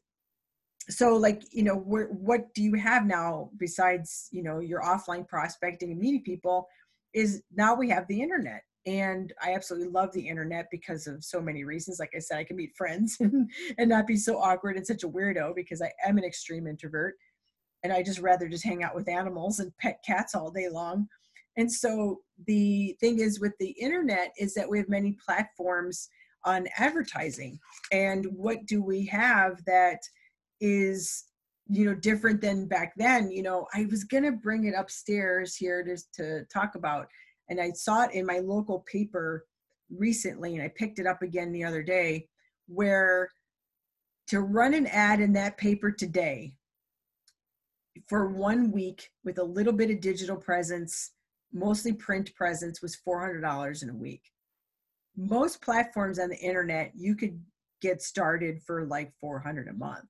[0.88, 5.26] so like you know where, what do you have now besides you know your offline
[5.26, 6.66] prospecting and meeting people
[7.14, 11.40] is now we have the internet and i absolutely love the internet because of so
[11.40, 14.86] many reasons like i said i can meet friends and not be so awkward and
[14.86, 17.14] such a weirdo because i am an extreme introvert
[17.82, 21.08] and I just rather just hang out with animals and pet cats all day long.
[21.56, 26.08] And so the thing is with the internet is that we have many platforms
[26.44, 27.58] on advertising.
[27.92, 30.00] And what do we have that
[30.60, 31.24] is
[31.68, 35.84] you know different than back then you know i was to bring it upstairs here
[35.84, 37.06] to, to talk about
[37.50, 39.44] and i saw it in my local paper
[39.90, 42.26] recently and i picked it up again the other day
[42.66, 43.28] where
[44.26, 46.52] to run an ad in that paper today
[48.06, 51.12] for one week with a little bit of digital presence,
[51.52, 54.22] mostly print presence, was $400 in a week.
[55.16, 57.40] Most platforms on the internet, you could
[57.80, 60.08] get started for like 400 a month.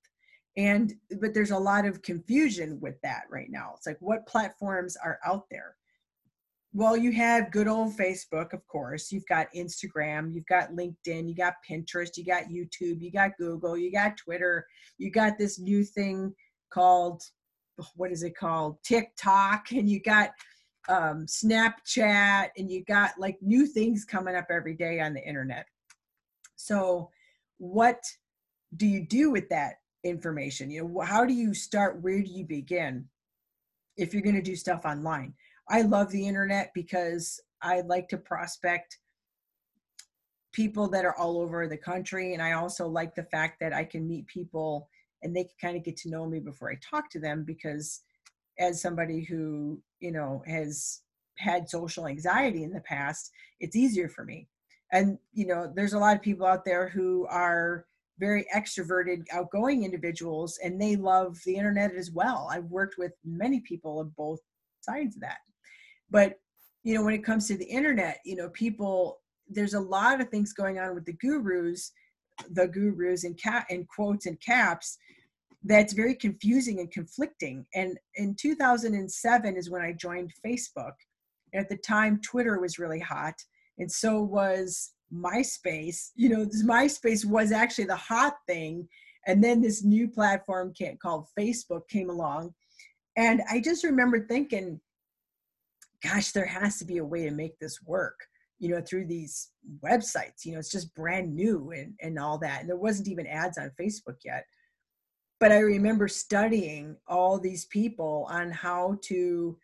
[0.58, 3.72] And, but there's a lot of confusion with that right now.
[3.76, 5.76] It's like, what platforms are out there?
[6.74, 9.10] well, you have good old Facebook, of course.
[9.10, 13.76] You've got Instagram, you've got LinkedIn, you got Pinterest, you got YouTube, you got Google,
[13.76, 14.66] you got Twitter,
[14.98, 16.34] you got this new thing
[16.70, 17.22] called
[17.94, 18.76] what is it called?
[18.82, 20.30] TikTok, and you got
[20.88, 25.66] um, Snapchat, and you got like new things coming up every day on the internet.
[26.56, 27.10] So,
[27.58, 28.02] what
[28.76, 30.70] do you do with that information?
[30.70, 32.00] You know, how do you start?
[32.02, 33.06] Where do you begin
[33.96, 35.34] if you're going to do stuff online?
[35.68, 38.98] I love the internet because I like to prospect
[40.52, 42.32] people that are all over the country.
[42.32, 44.88] And I also like the fact that I can meet people
[45.22, 48.00] and they can kind of get to know me before I talk to them because
[48.58, 51.02] as somebody who, you know, has
[51.36, 53.30] had social anxiety in the past,
[53.60, 54.48] it's easier for me.
[54.92, 57.84] And, you know, there's a lot of people out there who are
[58.18, 62.48] very extroverted, outgoing individuals, and they love the internet as well.
[62.50, 64.40] I've worked with many people of both
[64.80, 65.38] sides of that.
[66.10, 66.38] But
[66.84, 70.28] you know when it comes to the internet you know people there's a lot of
[70.28, 71.92] things going on with the gurus
[72.52, 74.98] the gurus in cat in quotes and caps
[75.64, 77.66] that's very confusing and conflicting.
[77.74, 80.92] And in 2007 is when i joined facebook.
[81.52, 83.34] At the time twitter was really hot
[83.78, 88.86] and so was myspace you know this myspace was actually the hot thing
[89.26, 92.52] and then this new platform called facebook came along
[93.16, 94.80] and i just remember thinking
[96.02, 98.18] gosh, there has to be a way to make this work,
[98.58, 99.50] you know, through these
[99.84, 100.44] websites.
[100.44, 102.60] You know, it's just brand new and, and all that.
[102.60, 104.44] And there wasn't even ads on Facebook yet.
[105.40, 109.56] But I remember studying all these people on how to,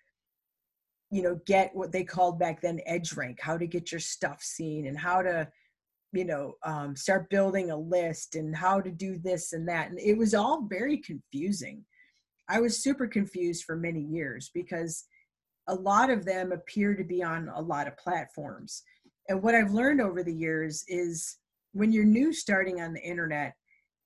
[1.10, 4.42] you know, get what they called back then edge rank, how to get your stuff
[4.42, 5.48] seen and how to,
[6.12, 9.90] you know, um, start building a list and how to do this and that.
[9.90, 11.84] And it was all very confusing.
[12.48, 15.04] I was super confused for many years because
[15.68, 18.82] a lot of them appear to be on a lot of platforms.
[19.28, 21.38] And what I've learned over the years is
[21.72, 23.54] when you're new starting on the internet,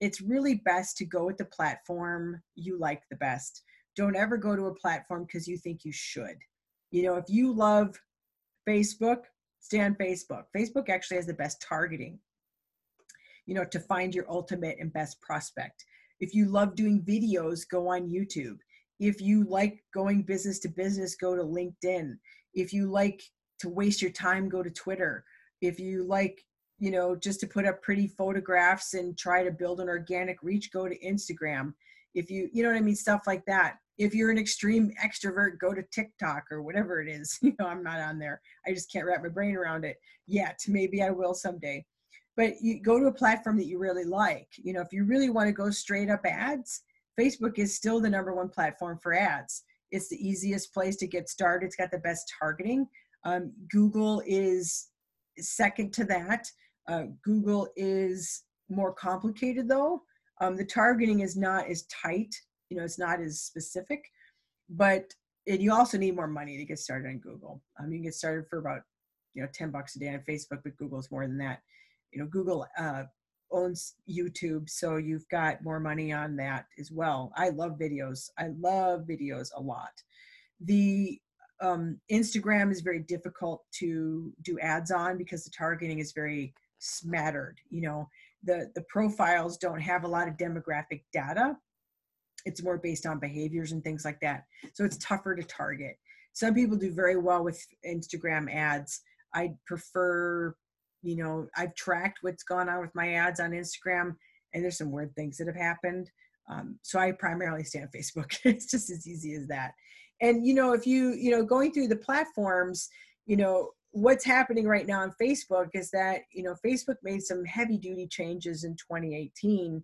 [0.01, 3.63] it's really best to go with the platform you like the best.
[3.97, 6.37] Don't ever go to a platform because you think you should.
[6.91, 8.01] You know, if you love
[8.69, 9.25] Facebook,
[9.61, 10.45] stay on Facebook.
[10.57, 12.19] Facebook actually has the best targeting,
[13.47, 15.85] you know, to find your ultimate and best prospect.
[16.21, 18.59] If you love doing videos, go on YouTube.
[19.01, 22.15] If you like going business to business, go to LinkedIn.
[22.55, 23.23] If you like
[23.61, 25.25] to waste your time, go to Twitter.
[25.61, 26.45] If you like,
[26.79, 30.73] you know, just to put up pretty photographs and try to build an organic reach,
[30.73, 31.75] go to Instagram.
[32.15, 33.77] If you, you know what I mean, stuff like that.
[33.99, 37.39] If you're an extreme extrovert, go to TikTok or whatever it is.
[37.43, 38.41] You know, I'm not on there.
[38.67, 40.61] I just can't wrap my brain around it yet.
[40.69, 41.85] Maybe I will someday.
[42.37, 44.49] But you go to a platform that you really like.
[44.57, 46.83] You know, if you really want to go straight up ads,
[47.19, 49.65] Facebook is still the number one platform for ads.
[49.91, 51.67] It's the easiest place to get started.
[51.67, 52.87] It's got the best targeting.
[53.25, 54.89] Um, Google is
[55.39, 56.47] second to that.
[56.89, 60.03] Uh, Google is more complicated though.
[60.41, 62.35] Um, the targeting is not as tight.
[62.69, 64.05] You know, it's not as specific,
[64.69, 65.13] but
[65.47, 67.63] it, you also need more money to get started on Google.
[67.81, 68.83] Um, you can get started for about
[69.35, 71.61] you know 10 bucks a day on Facebook, but Google's more than that.
[72.13, 73.05] You know, Google uh,
[73.51, 77.33] owns YouTube, so you've got more money on that as well.
[77.37, 78.31] I love videos.
[78.39, 79.93] I love videos a lot.
[80.61, 81.19] The
[81.61, 87.59] um, Instagram is very difficult to do ads on because the targeting is very smattered.
[87.71, 88.09] You know,
[88.45, 91.57] the the profiles don't have a lot of demographic data.
[92.45, 94.45] It's more based on behaviors and things like that.
[94.75, 95.97] So it's tougher to target.
[96.33, 99.01] Some people do very well with Instagram ads.
[99.35, 100.55] I prefer
[101.03, 104.15] you know i've tracked what's gone on with my ads on instagram
[104.53, 106.11] and there's some weird things that have happened
[106.51, 109.73] um, so i primarily stay on facebook it's just as easy as that
[110.21, 112.89] and you know if you you know going through the platforms
[113.27, 117.45] you know what's happening right now on facebook is that you know facebook made some
[117.45, 119.83] heavy duty changes in 2018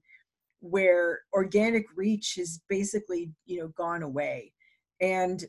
[0.64, 4.52] where organic reach has basically you know gone away.
[5.00, 5.44] And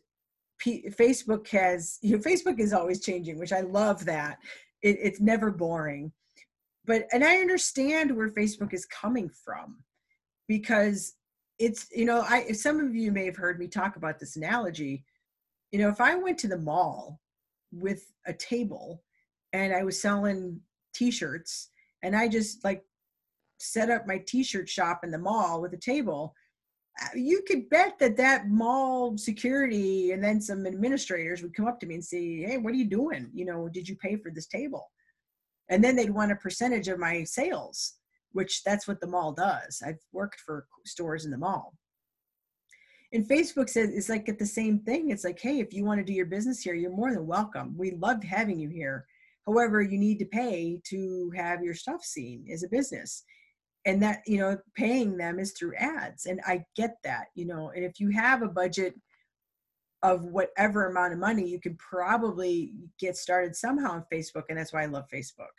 [0.57, 4.37] P- facebook has you know facebook is always changing which i love that.
[4.81, 6.11] It, it's never boring.
[6.85, 9.77] But and i understand where facebook is coming from
[10.47, 11.13] because
[11.59, 15.03] it's you know i some of you may have heard me talk about this analogy.
[15.71, 17.19] You know if i went to the mall
[17.71, 19.03] with a table
[19.53, 20.59] and i was selling
[20.93, 21.69] t-shirts
[22.03, 22.83] and i just like
[23.71, 26.33] set up my t-shirt shop in the mall with a table
[27.01, 31.79] uh, you could bet that that mall security and then some administrators would come up
[31.79, 34.31] to me and say hey what are you doing you know did you pay for
[34.31, 34.91] this table
[35.69, 37.95] and then they'd want a percentage of my sales
[38.31, 41.73] which that's what the mall does i've worked for stores in the mall
[43.15, 45.09] and Facebook says it's like at the same thing.
[45.09, 47.73] It's like, hey, if you want to do your business here, you're more than welcome.
[47.77, 49.05] We love having you here.
[49.45, 53.23] However, you need to pay to have your stuff seen as a business.
[53.85, 56.25] And that, you know, paying them is through ads.
[56.25, 58.95] And I get that, you know, and if you have a budget
[60.01, 64.43] of whatever amount of money, you can probably get started somehow on Facebook.
[64.49, 65.53] And that's why I love Facebook.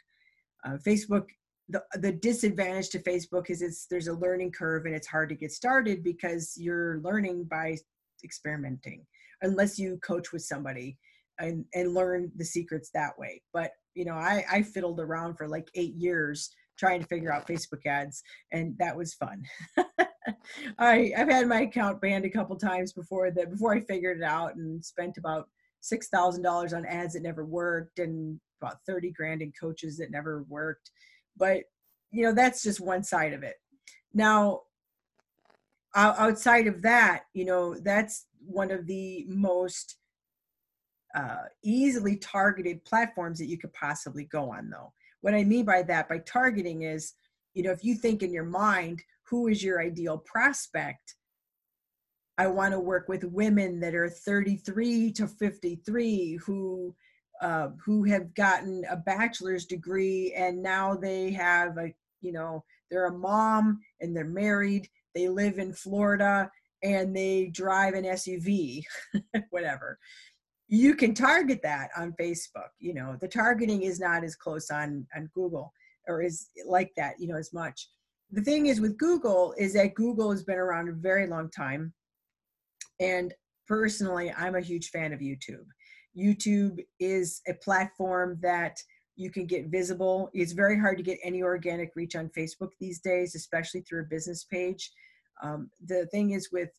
[0.65, 1.27] Uh, Facebook
[1.69, 5.35] the the disadvantage to Facebook is it's there's a learning curve and it's hard to
[5.35, 7.77] get started because you're learning by
[8.25, 9.05] experimenting
[9.43, 10.97] unless you coach with somebody
[11.39, 13.43] and and learn the secrets that way.
[13.53, 17.47] But you know, I I fiddled around for like 8 years trying to figure out
[17.47, 18.23] Facebook ads
[18.53, 19.45] and that was fun.
[20.79, 24.25] I I've had my account banned a couple times before that before I figured it
[24.25, 25.49] out and spent about
[25.81, 30.11] six thousand dollars on ads that never worked and about 30 grand in coaches that
[30.11, 30.91] never worked.
[31.37, 31.65] But
[32.11, 33.57] you know that's just one side of it.
[34.15, 34.63] Now
[35.95, 39.97] outside of that you know that's one of the most
[41.15, 44.93] uh, easily targeted platforms that you could possibly go on though
[45.27, 47.15] what i mean by that by targeting is
[47.55, 51.17] you know if you think in your mind who is your ideal prospect?
[52.39, 56.95] I want to work with women that are 33 to 53 who
[57.43, 63.07] uh, who have gotten a bachelor's degree and now they have a you know they're
[63.07, 66.51] a mom and they're married they live in florida
[66.83, 68.83] and they drive an suv
[69.51, 69.99] whatever
[70.69, 75.07] you can target that on facebook you know the targeting is not as close on
[75.17, 75.73] on google
[76.09, 77.89] or is like that you know as much
[78.33, 81.93] the thing is with google is that google has been around a very long time
[83.01, 83.33] and
[83.69, 85.67] personally i'm a huge fan of youtube
[86.17, 88.79] YouTube is a platform that
[89.17, 90.31] you can get visible.
[90.33, 94.11] It's very hard to get any organic reach on Facebook these days, especially through a
[94.11, 94.91] business page.
[95.43, 96.71] Um, the thing is with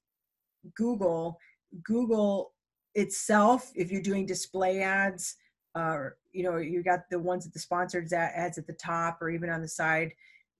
[0.75, 1.37] Google,
[1.83, 2.51] Google
[2.95, 5.35] itself, if you're doing display ads,
[5.75, 9.29] uh, you know, you got the ones that the sponsored ads at the top or
[9.29, 10.11] even on the side,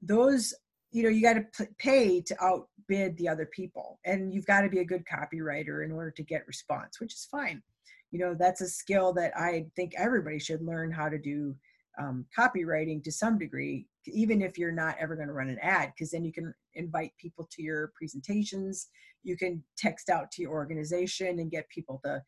[0.01, 0.53] those,
[0.91, 3.99] you know, you got to pay to outbid the other people.
[4.05, 7.27] And you've got to be a good copywriter in order to get response, which is
[7.31, 7.63] fine
[8.11, 11.55] you know that's a skill that i think everybody should learn how to do
[11.99, 15.91] um, copywriting to some degree even if you're not ever going to run an ad
[15.95, 18.87] because then you can invite people to your presentations
[19.23, 22.21] you can text out to your organization and get people to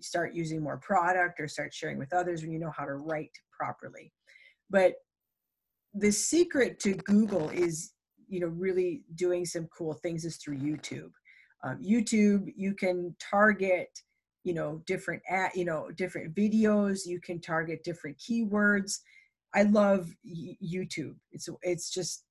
[0.00, 3.30] start using more product or start sharing with others when you know how to write
[3.50, 4.12] properly.
[4.70, 4.94] But
[5.94, 7.92] the secret to google is
[8.28, 11.10] you know really doing some cool things is through youtube.
[11.64, 13.88] Um, youtube you can target
[14.44, 18.98] you know different at you know different videos you can target different keywords
[19.56, 21.16] i love youtube.
[21.32, 22.24] It's it's just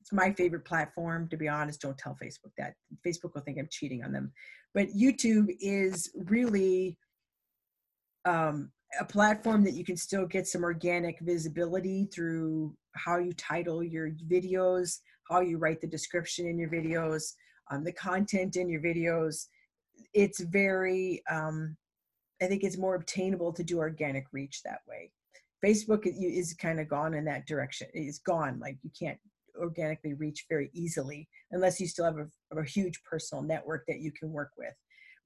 [0.00, 1.82] it's my favorite platform to be honest.
[1.82, 2.74] Don't tell facebook that.
[3.06, 4.32] Facebook will think i'm cheating on them.
[4.72, 6.98] But youtube is really
[8.24, 13.82] um, a platform that you can still get some organic visibility through how you title
[13.82, 17.34] your videos how you write the description in your videos
[17.70, 19.46] um, the content in your videos.
[20.14, 21.76] It's very um,
[22.42, 25.10] i think it's more obtainable to do organic reach that way
[25.64, 29.18] facebook is kind of gone in that direction it's gone like you can't
[29.56, 34.12] organically reach very easily unless you still have a, a huge personal network that you
[34.12, 34.74] can work with.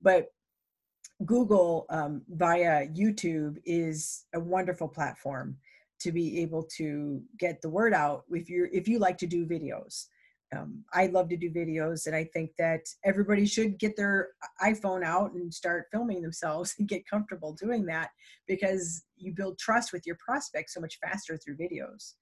[0.03, 0.27] But
[1.25, 5.57] google um, via youtube is a wonderful platform
[5.99, 9.45] to be able to get the word out if you if you like to do
[9.45, 10.07] videos
[10.57, 14.31] um, I love to do videos, and I think that everybody should get their
[14.63, 18.11] iPhone out and start filming themselves and get comfortable doing that
[18.47, 22.15] because you build trust with your prospects so much faster through videos.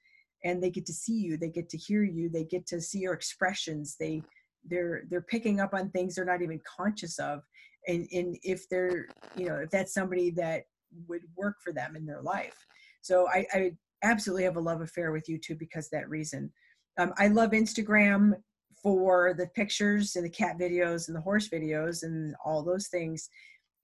[0.44, 2.98] And they get to see you, they get to hear you, they get to see
[3.00, 3.96] your expressions.
[3.98, 4.22] They
[4.68, 7.42] they're they're picking up on things they're not even conscious of.
[7.88, 9.06] And, and if they're
[9.36, 10.64] you know if that's somebody that
[11.08, 12.66] would work for them in their life.
[13.02, 13.72] So I, I
[14.02, 16.52] absolutely have a love affair with YouTube because that reason.
[16.98, 18.34] Um, I love Instagram
[18.82, 23.28] for the pictures and the cat videos and the horse videos and all those things.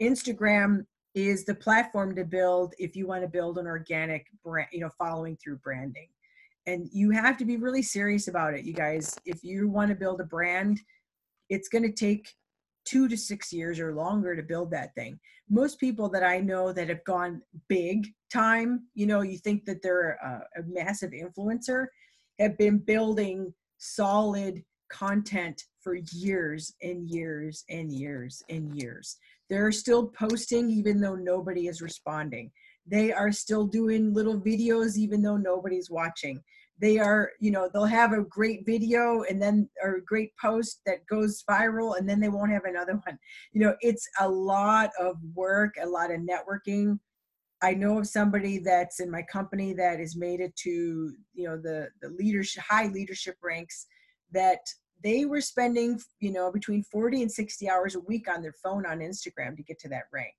[0.01, 4.81] Instagram is the platform to build if you want to build an organic brand, you
[4.81, 6.09] know, following through branding.
[6.67, 9.19] And you have to be really serious about it, you guys.
[9.27, 10.81] If you want to build a brand,
[11.51, 12.29] it's going to take
[12.85, 15.19] two to six years or longer to build that thing.
[15.51, 19.83] Most people that I know that have gone big time, you know, you think that
[19.83, 21.87] they're a, a massive influencer
[22.39, 29.17] have been building solid content for years and years and years and years.
[29.49, 32.51] They're still posting even though nobody is responding.
[32.87, 36.43] They are still doing little videos even though nobody's watching.
[36.83, 40.81] they are you know they'll have a great video and then or a great post
[40.85, 43.19] that goes viral and then they won't have another one
[43.53, 46.99] you know it's a lot of work a lot of networking
[47.63, 51.57] i know of somebody that's in my company that has made it to you know
[51.57, 53.87] the the leadership high leadership ranks
[54.33, 54.61] that
[55.03, 58.87] they were spending you know between 40 and 60 hours a week on their phone
[58.87, 60.35] on instagram to get to that rank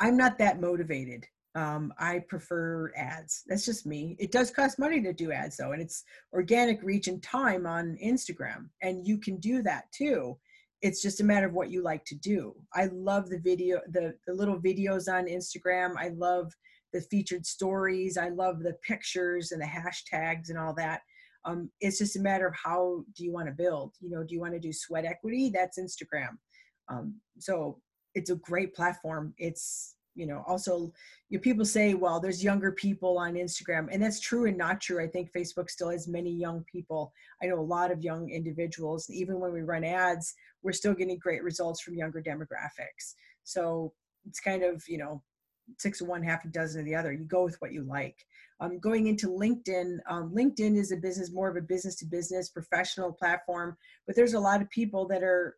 [0.00, 3.42] i'm not that motivated um, I prefer ads.
[3.48, 4.16] That's just me.
[4.18, 7.98] It does cost money to do ads though, and it's organic reach and time on
[8.02, 10.38] Instagram, and you can do that too.
[10.82, 12.54] It's just a matter of what you like to do.
[12.74, 15.94] I love the video, the the little videos on Instagram.
[15.98, 16.52] I love
[16.92, 18.16] the featured stories.
[18.16, 21.02] I love the pictures and the hashtags and all that.
[21.44, 23.94] Um, it's just a matter of how do you want to build.
[24.00, 25.50] You know, do you want to do sweat equity?
[25.54, 26.36] That's Instagram.
[26.88, 27.80] Um, so
[28.14, 29.34] it's a great platform.
[29.38, 30.92] It's you know also
[31.30, 34.80] you know, people say well there's younger people on instagram and that's true and not
[34.80, 35.02] true.
[35.02, 37.12] I think facebook still has many young people.
[37.42, 41.18] I know a lot of young individuals even when we run ads we're still getting
[41.18, 43.14] great results from younger demographics.
[43.44, 43.94] So
[44.28, 45.22] it's kind of you know
[45.78, 47.12] six of one half a dozen of the other.
[47.12, 48.16] You go with what you like.
[48.60, 52.50] Um, going into linkedin um, linkedin is a business more of a business to business
[52.50, 53.74] professional platform
[54.06, 55.56] but there's a lot of people that are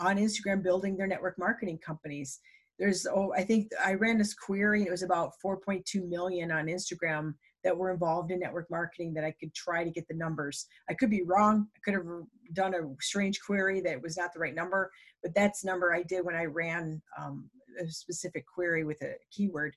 [0.00, 2.40] on instagram building their network marketing companies
[2.80, 6.66] there's oh i think i ran this query and it was about 4.2 million on
[6.66, 10.66] instagram that were involved in network marketing that i could try to get the numbers.
[10.88, 11.68] I could be wrong.
[11.76, 12.06] I could have
[12.54, 14.90] done a strange query that was not the right number
[15.22, 19.76] but that's number i did when i ran um, a specific query with a keyword.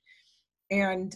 [0.70, 1.14] And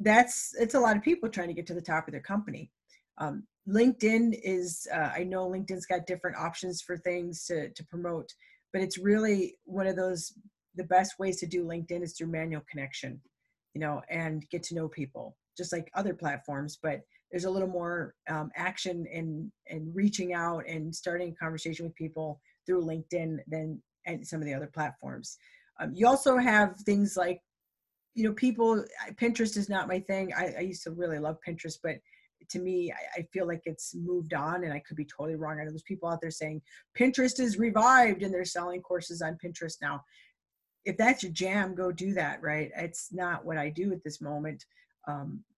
[0.00, 2.70] that's it's a lot of people trying to get to the top of their company.
[3.18, 8.28] Um, linkedin is uh, i know linkedin's got different options for things to, to promote
[8.74, 10.34] but it's really one of those
[10.76, 13.20] the best ways to do LinkedIn is through manual connection,
[13.74, 16.78] you know, and get to know people, just like other platforms.
[16.82, 17.00] But
[17.30, 21.94] there's a little more um, action in and reaching out and starting a conversation with
[21.96, 25.38] people through LinkedIn than and some of the other platforms.
[25.80, 27.40] Um, you also have things like,
[28.14, 28.84] you know, people.
[29.14, 30.32] Pinterest is not my thing.
[30.36, 31.96] I, I used to really love Pinterest, but
[32.50, 35.58] to me, I, I, feel like it's moved on, and I could be totally wrong.
[35.58, 36.60] I know there's people out there saying
[36.98, 40.04] Pinterest is revived, and they're selling courses on Pinterest now
[40.84, 42.70] if that's your jam, go do that, right?
[42.76, 44.64] It's not what I do at this moment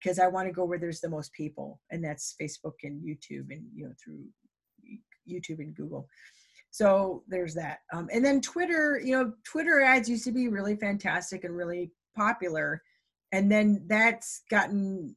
[0.01, 3.03] because um, I want to go where there's the most people, and that's Facebook and
[3.03, 4.25] YouTube, and you know through
[5.29, 6.09] YouTube and Google.
[6.71, 9.01] So there's that, um, and then Twitter.
[9.03, 12.83] You know, Twitter ads used to be really fantastic and really popular,
[13.33, 15.17] and then that's gotten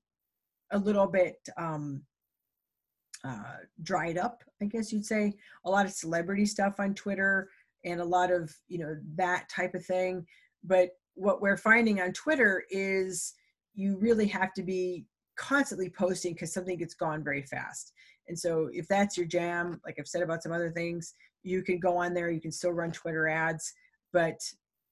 [0.72, 2.03] a little bit um,
[3.24, 5.34] uh, dried up, I guess you'd say.
[5.66, 7.49] A lot of celebrity stuff on Twitter
[7.86, 10.25] and a lot of you know that type of thing.
[10.63, 13.34] But what we're finding on twitter is
[13.73, 15.05] you really have to be
[15.38, 17.93] constantly posting because something gets gone very fast.
[18.27, 21.13] And so if that's your jam like i've said about some other things
[21.43, 23.73] you can go on there you can still run twitter ads.
[24.13, 24.39] But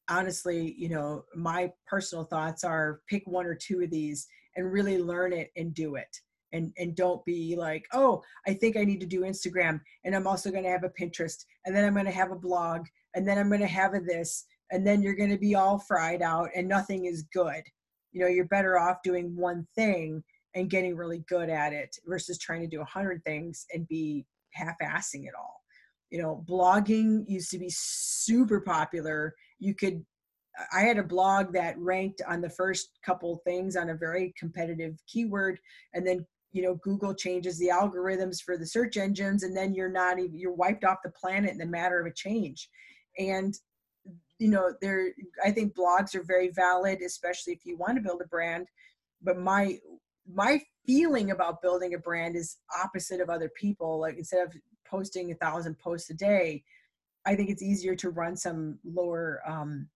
[0.10, 4.98] honestly you know my personal thoughts are pick one or two of these and really
[5.02, 6.22] learn it and do it
[6.54, 10.28] and and don't be like oh i think i need to do instagram and i'm
[10.28, 12.86] also going to have a pinterest and then i'm going to have a blog
[13.16, 15.80] and then i'm going to have a this and then you're going to be all
[15.80, 17.64] fried out and nothing is good.
[18.12, 20.24] You know you're better off doing one thing
[20.56, 24.26] and getting really good at it versus trying to do a hundred things and be
[24.54, 25.62] half-assing it all.
[26.10, 29.36] You know blogging used to be super popular.
[29.60, 30.06] You could
[30.74, 34.96] I had a blog that ranked on the first couple things on a very competitive
[35.08, 35.60] keyword,
[35.94, 39.92] and then you know google changes the algorithms for the search engines and then you're
[39.92, 42.70] not even you're wiped off the planet in the matter of a change.
[43.20, 43.54] And
[44.40, 45.10] you know there
[45.44, 48.68] i think blogs are very valid especially if you want to build a brand
[49.22, 49.78] but my
[50.32, 54.00] my feeling about building a brand is opposite of other people.
[54.00, 54.54] Like instead of
[54.90, 56.64] posting a thousand posts a day
[57.26, 59.88] i think it's easier to run some lower um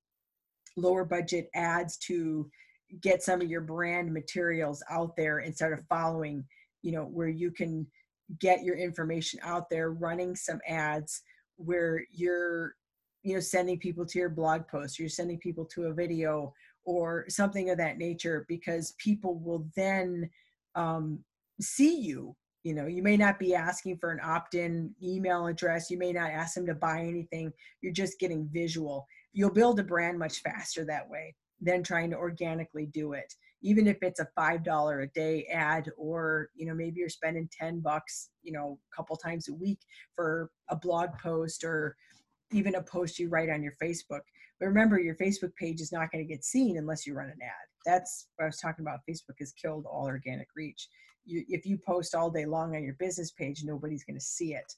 [0.77, 2.49] lower budget ads to
[2.99, 6.43] get some of your brand materials out there instead of following
[6.81, 7.85] you know where you can
[8.39, 11.21] get your information out there running some ads
[11.57, 12.75] where you're
[13.23, 17.25] you know sending people to your blog post you're sending people to a video or
[17.29, 20.29] something of that nature because people will then
[20.75, 21.19] um,
[21.59, 22.35] see you.
[22.63, 26.29] You know you may not be asking for an opt-in email address you may not
[26.29, 29.07] ask them to buy anything you're just getting visual.
[29.33, 33.33] You'll build a brand much faster that way than trying to organically do it.
[33.61, 37.47] Even if it's a five dollar a day ad or you know maybe you're spending
[37.57, 39.79] 10 bucks you know a couple times a week
[40.15, 41.95] for a blog post or
[42.51, 44.21] even a post you write on your facebook.
[44.59, 47.39] But remember your facebook page is not going to get seen unless you run an
[47.41, 47.67] ad.
[47.85, 48.99] That's what i was talking about.
[49.09, 50.87] Facebook has killed all organic reach.
[51.23, 54.55] You, if you post all day long on your business page nobody's going to see
[54.55, 54.73] it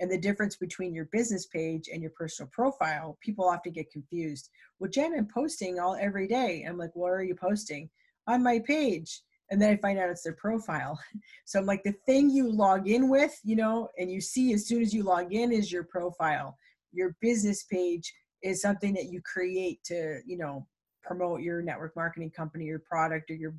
[0.00, 4.50] and the difference between your business page and your personal profile people often get confused.
[4.78, 6.64] Well jen i'm posting all every day.
[6.68, 7.88] I'm like where are you posting?
[8.26, 9.22] On my page.
[9.50, 10.98] And then i find out it's their profile.
[11.44, 14.66] So i'm like the thing you log in with you know and you see as
[14.66, 16.56] soon as you log in is your profile.
[16.92, 20.66] Your business page is something that you create to you know
[21.02, 23.54] promote your network marketing company your product or your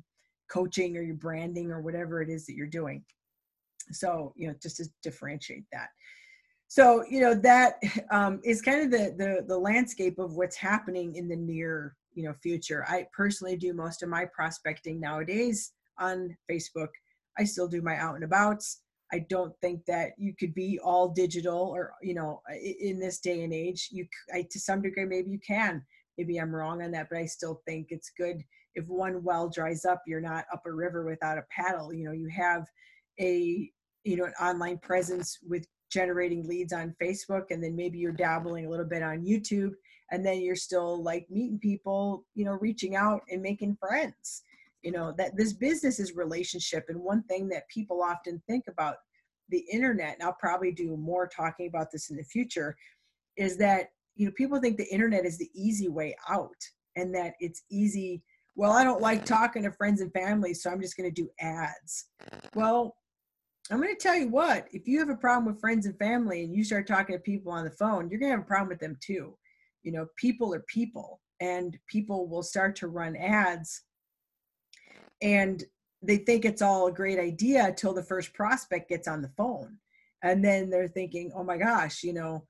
[0.50, 3.04] coaching or your branding or whatever it is that you're doing.
[3.92, 5.88] So you know just to differentiate that
[6.70, 11.16] so you know that um, is kind of the, the the landscape of what's happening
[11.16, 12.86] in the near you know future.
[12.88, 16.88] I personally do most of my prospecting nowadays on facebook.
[17.38, 18.82] I still do my out and abouts.
[19.12, 23.42] I don't think that you could be all digital or you know in this day
[23.42, 23.88] and age.
[23.90, 25.84] You I, to some degree maybe you can.
[26.18, 28.44] Maybe i'm wrong on that but i still think it's good
[28.74, 31.92] if one well dries up you're not up a river without a paddle.
[31.92, 32.64] You know you have
[33.18, 33.68] a
[34.04, 38.66] you know an online presence with generating leads on Facebook and then maybe you're dabbling
[38.66, 39.72] a little bit on YouTube
[40.10, 44.42] and then you're still like meeting people, you know, reaching out and making friends.
[44.82, 48.96] You know, that this business is relationship and one thing that people often think about
[49.50, 52.76] the internet, and I'll probably do more talking about this in the future,
[53.36, 56.62] is that you know people think the internet is the easy way out
[56.96, 58.22] and that it's easy
[58.56, 61.28] well i don't like talking to friends and family so i'm just going to do
[61.40, 62.06] ads
[62.54, 62.96] well
[63.70, 66.44] I'm going to tell you what, if you have a problem with friends and family
[66.44, 68.68] and you start talking to people on the phone, you're going to have a problem
[68.68, 69.36] with them too.
[69.82, 73.82] You know, people are people and people will start to run ads
[75.22, 75.64] and
[76.02, 79.76] they think it's all a great idea until the first prospect gets on the phone.
[80.22, 82.46] And then they're thinking, oh my gosh, you know,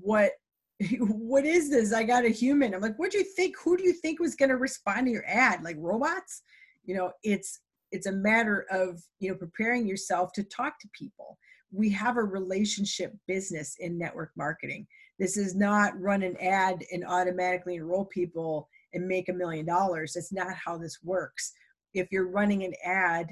[0.00, 0.32] what
[0.98, 1.92] what is this?
[1.92, 2.74] I got a human.
[2.74, 3.56] I'm like, what do you think?
[3.58, 5.62] Who do you think was going to respond to your ad?
[5.62, 6.42] Like robots?
[6.84, 7.60] You know, it's
[7.92, 11.38] it's a matter of you know preparing yourself to talk to people.
[11.70, 14.86] We have a relationship business in network marketing.
[15.18, 20.12] This is not run an ad and automatically enroll people and make a million dollars.
[20.14, 21.52] That's not how this works.
[21.94, 23.28] If you're running an ad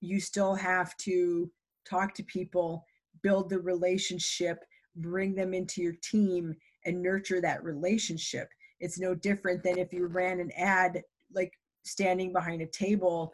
[0.00, 1.50] you still have to
[1.88, 2.84] talk to people
[3.22, 4.58] build the relationship
[4.96, 6.54] bring them into your team
[6.84, 8.48] and nurture that relationship.
[8.80, 11.02] It's no different than if you ran an ad
[11.34, 11.52] like
[11.84, 13.32] standing behind a table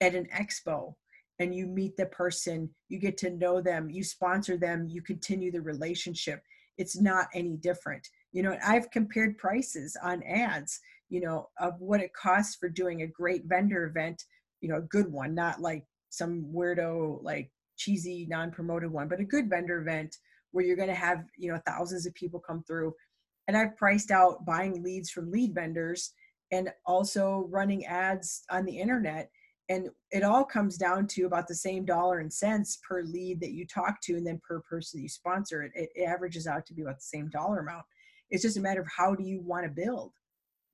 [0.00, 0.94] at an expo
[1.38, 5.52] and you meet the person, you get to know them, you sponsor them, you continue
[5.52, 6.42] the relationship.
[6.78, 8.06] It's not any different.
[8.32, 10.78] You know, I've compared prices on ads,
[11.08, 14.22] you know, of what it costs for doing a great vendor event,
[14.60, 19.20] you know, a good one, not like some weirdo, like cheesy, non promoted one, but
[19.20, 20.16] a good vendor event
[20.52, 22.94] where you're going to have, you know, thousands of people come through.
[23.48, 26.12] And I've priced out buying leads from lead vendors
[26.50, 29.30] and also running ads on the internet
[29.68, 33.52] and it all comes down to about the same dollar and cents per lead that
[33.52, 36.74] you talk to and then per person you sponsor it, it, it averages out to
[36.74, 37.84] be about the same dollar amount.
[38.30, 40.12] It's just a matter of how do you want to build?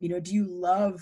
[0.01, 1.01] You know do you love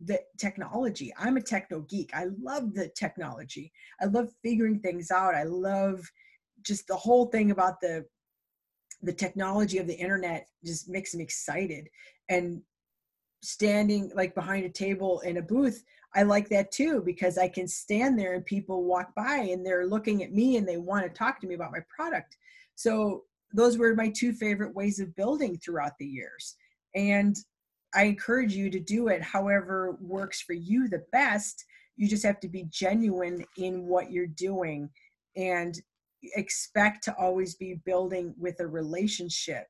[0.00, 1.12] the technology?
[1.18, 2.10] I'm a techno geek.
[2.14, 3.72] I love the technology.
[4.00, 5.34] I love figuring things out.
[5.34, 6.08] I love
[6.62, 8.04] just the whole thing about the
[9.02, 11.88] the technology of the internet just makes me excited.
[12.28, 12.62] And
[13.42, 15.82] standing like behind a table in a booth
[16.14, 19.86] I like that too because I can stand there and people walk by and they're
[19.86, 22.36] looking at me and they want to talk to me about my product.
[22.74, 26.56] So those were my two favorite ways of building throughout the years.
[26.94, 27.36] And
[27.94, 31.64] I encourage you to do it however works for you the best.
[31.96, 34.88] You just have to be genuine in what you're doing
[35.36, 35.74] and
[36.36, 39.66] expect to always be building with a relationship,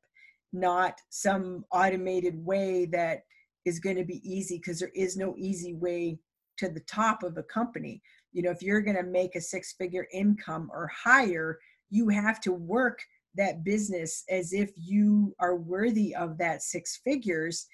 [0.53, 3.23] not some automated way that
[3.65, 6.19] is going to be easy because there is no easy way
[6.63, 8.01] to the top of a company.
[8.33, 11.59] You know if you're going to make a six figure income or higher
[11.91, 12.99] you have to work
[13.35, 17.67] that business as if you are worthy of that six figures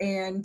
[0.00, 0.44] and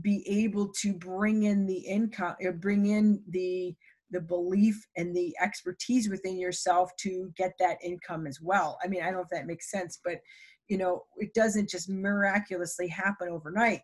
[0.00, 3.74] be able to bring in the income uh, bring in the
[4.10, 8.78] the belief and the expertise within yourself to get that income as well.
[8.82, 10.18] I mean i don't know if that makes sense but
[10.68, 13.82] you know it doesn't just miraculously happen overnight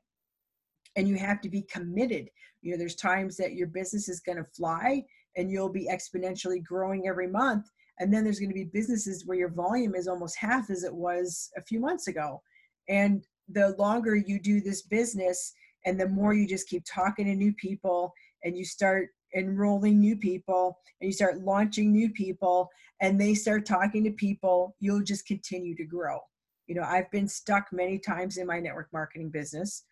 [0.96, 2.28] and you have to be committed.
[2.62, 5.04] You know there's times that your business is going to fly
[5.36, 7.66] and you'll be exponentially growing every month
[8.00, 10.92] and then there's going to be businesses where your volume is almost half as it
[10.92, 12.42] was a few months ago.
[12.88, 15.52] And the longer you do this business
[15.84, 18.12] and the more you just keep talking to new people
[18.42, 22.68] and you start enrolling new people and you start launching new people
[23.02, 26.18] and they start talking to people you'll just continue to grow.
[26.66, 29.84] You know, I've been stuck many times in my network marketing business,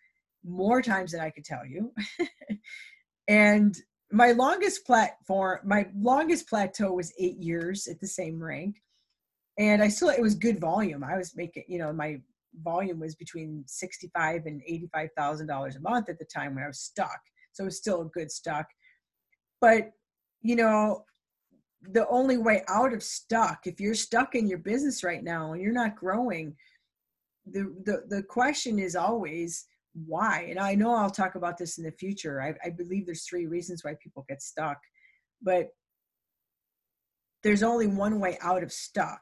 [0.45, 1.93] more times than I could tell you.
[3.27, 3.75] and
[4.11, 8.75] my longest platform, my longest plateau was eight years at the same rank.
[9.57, 11.03] And I still, it was good volume.
[11.03, 12.21] I was making, you know, my
[12.63, 14.61] volume was between 65 and
[14.95, 17.19] $85,000 a month at the time when I was stuck.
[17.51, 18.65] So it was still a good stock.
[19.61, 19.91] But,
[20.41, 21.03] you know,
[21.81, 25.61] the only way out of stuck, if you're stuck in your business right now and
[25.61, 26.55] you're not growing,
[27.45, 29.65] the, the, the question is always
[30.05, 30.47] why.
[30.49, 32.41] And I know I'll talk about this in the future.
[32.41, 34.77] I, I believe there's three reasons why people get stuck,
[35.41, 35.69] but
[37.43, 39.21] there's only one way out of stuck,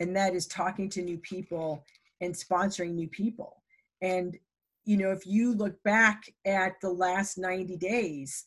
[0.00, 1.84] and that is talking to new people
[2.20, 3.62] and sponsoring new people.
[4.02, 4.36] And,
[4.84, 8.44] you know, if you look back at the last 90 days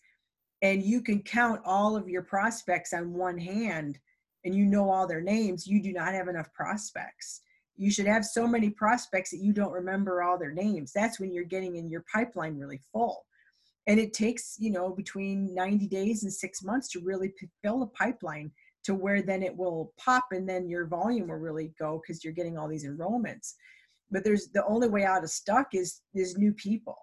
[0.61, 3.99] and you can count all of your prospects on one hand
[4.45, 7.41] and you know all their names, you do not have enough prospects.
[7.79, 10.91] You should have so many prospects that you don't remember all their names.
[10.93, 13.25] That's when you're getting in your pipeline really full.
[13.87, 17.87] And it takes, you know, between 90 days and six months to really fill a
[17.87, 18.51] pipeline
[18.83, 22.33] to where then it will pop and then your volume will really go because you're
[22.33, 23.53] getting all these enrollments
[24.11, 26.97] but there's the only way out of stuck is is new people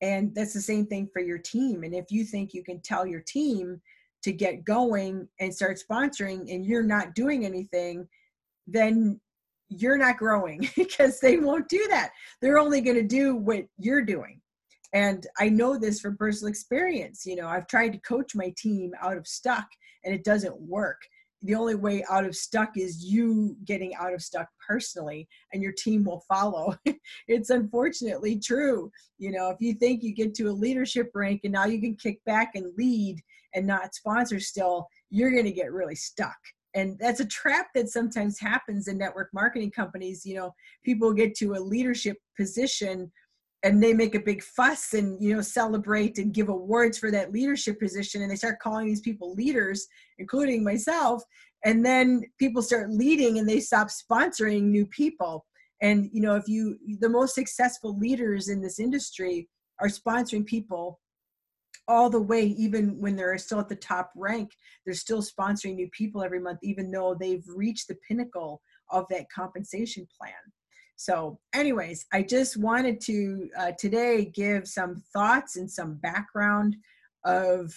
[0.00, 3.06] and that's the same thing for your team and if you think you can tell
[3.06, 3.80] your team
[4.22, 8.06] to get going and start sponsoring and you're not doing anything
[8.66, 9.20] then
[9.80, 12.12] you're not growing because they won't do that.
[12.40, 14.40] They're only going to do what you're doing.
[14.94, 18.92] And i know this from personal experience you know i've tried to coach my team
[19.00, 19.66] out of stuck
[20.04, 21.00] and it doesn't work.
[21.44, 25.72] The only way out of stuck is you getting out of stuck personally and your
[25.72, 26.76] team will follow.
[27.28, 31.52] It's unfortunately true you know if you think you get to a leadership rank and
[31.52, 33.20] now you can kick back and lead
[33.54, 36.36] and not sponsor still you're going to get really stuck
[36.74, 40.54] and that's a trap that sometimes happens in network marketing companies you know
[40.84, 43.10] people get to a leadership position
[43.64, 47.32] and they make a big fuss and you know celebrate and give awards for that
[47.32, 49.86] leadership position and they start calling these people leaders
[50.18, 51.22] including myself
[51.64, 55.46] and then people start leading and they stop sponsoring new people.
[55.80, 59.48] And you know if you the most successful leaders in this industry
[59.80, 61.00] are sponsoring people
[61.88, 64.52] all the way even when they're still at the top rank
[64.84, 68.60] they're still sponsoring new people every month even though they've reached the pinnacle
[68.90, 70.32] of that compensation plan
[71.02, 76.76] so, anyways, I just wanted to uh, today give some thoughts and some background
[77.24, 77.72] of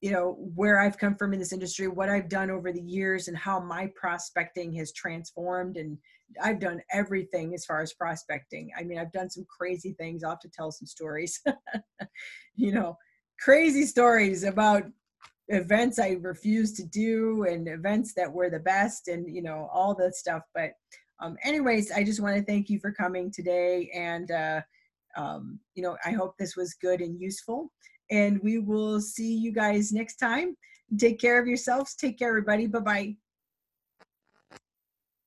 [0.00, 3.26] you know where I've come from in this industry, what I've done over the years,
[3.26, 5.76] and how my prospecting has transformed.
[5.76, 5.98] And
[6.40, 8.70] I've done everything as far as prospecting.
[8.78, 10.22] I mean, I've done some crazy things.
[10.22, 11.40] I'll have to tell some stories.
[12.54, 12.96] you know,
[13.42, 14.84] crazy stories about
[15.48, 19.94] events I refused to do and events that were the best and you know all
[19.96, 20.72] that stuff but
[21.22, 23.90] um, anyways, I just want to thank you for coming today.
[23.94, 24.60] And, uh,
[25.16, 27.70] um, you know, I hope this was good and useful.
[28.10, 30.56] And we will see you guys next time.
[30.98, 31.94] Take care of yourselves.
[31.94, 32.66] Take care, everybody.
[32.66, 33.16] Bye bye.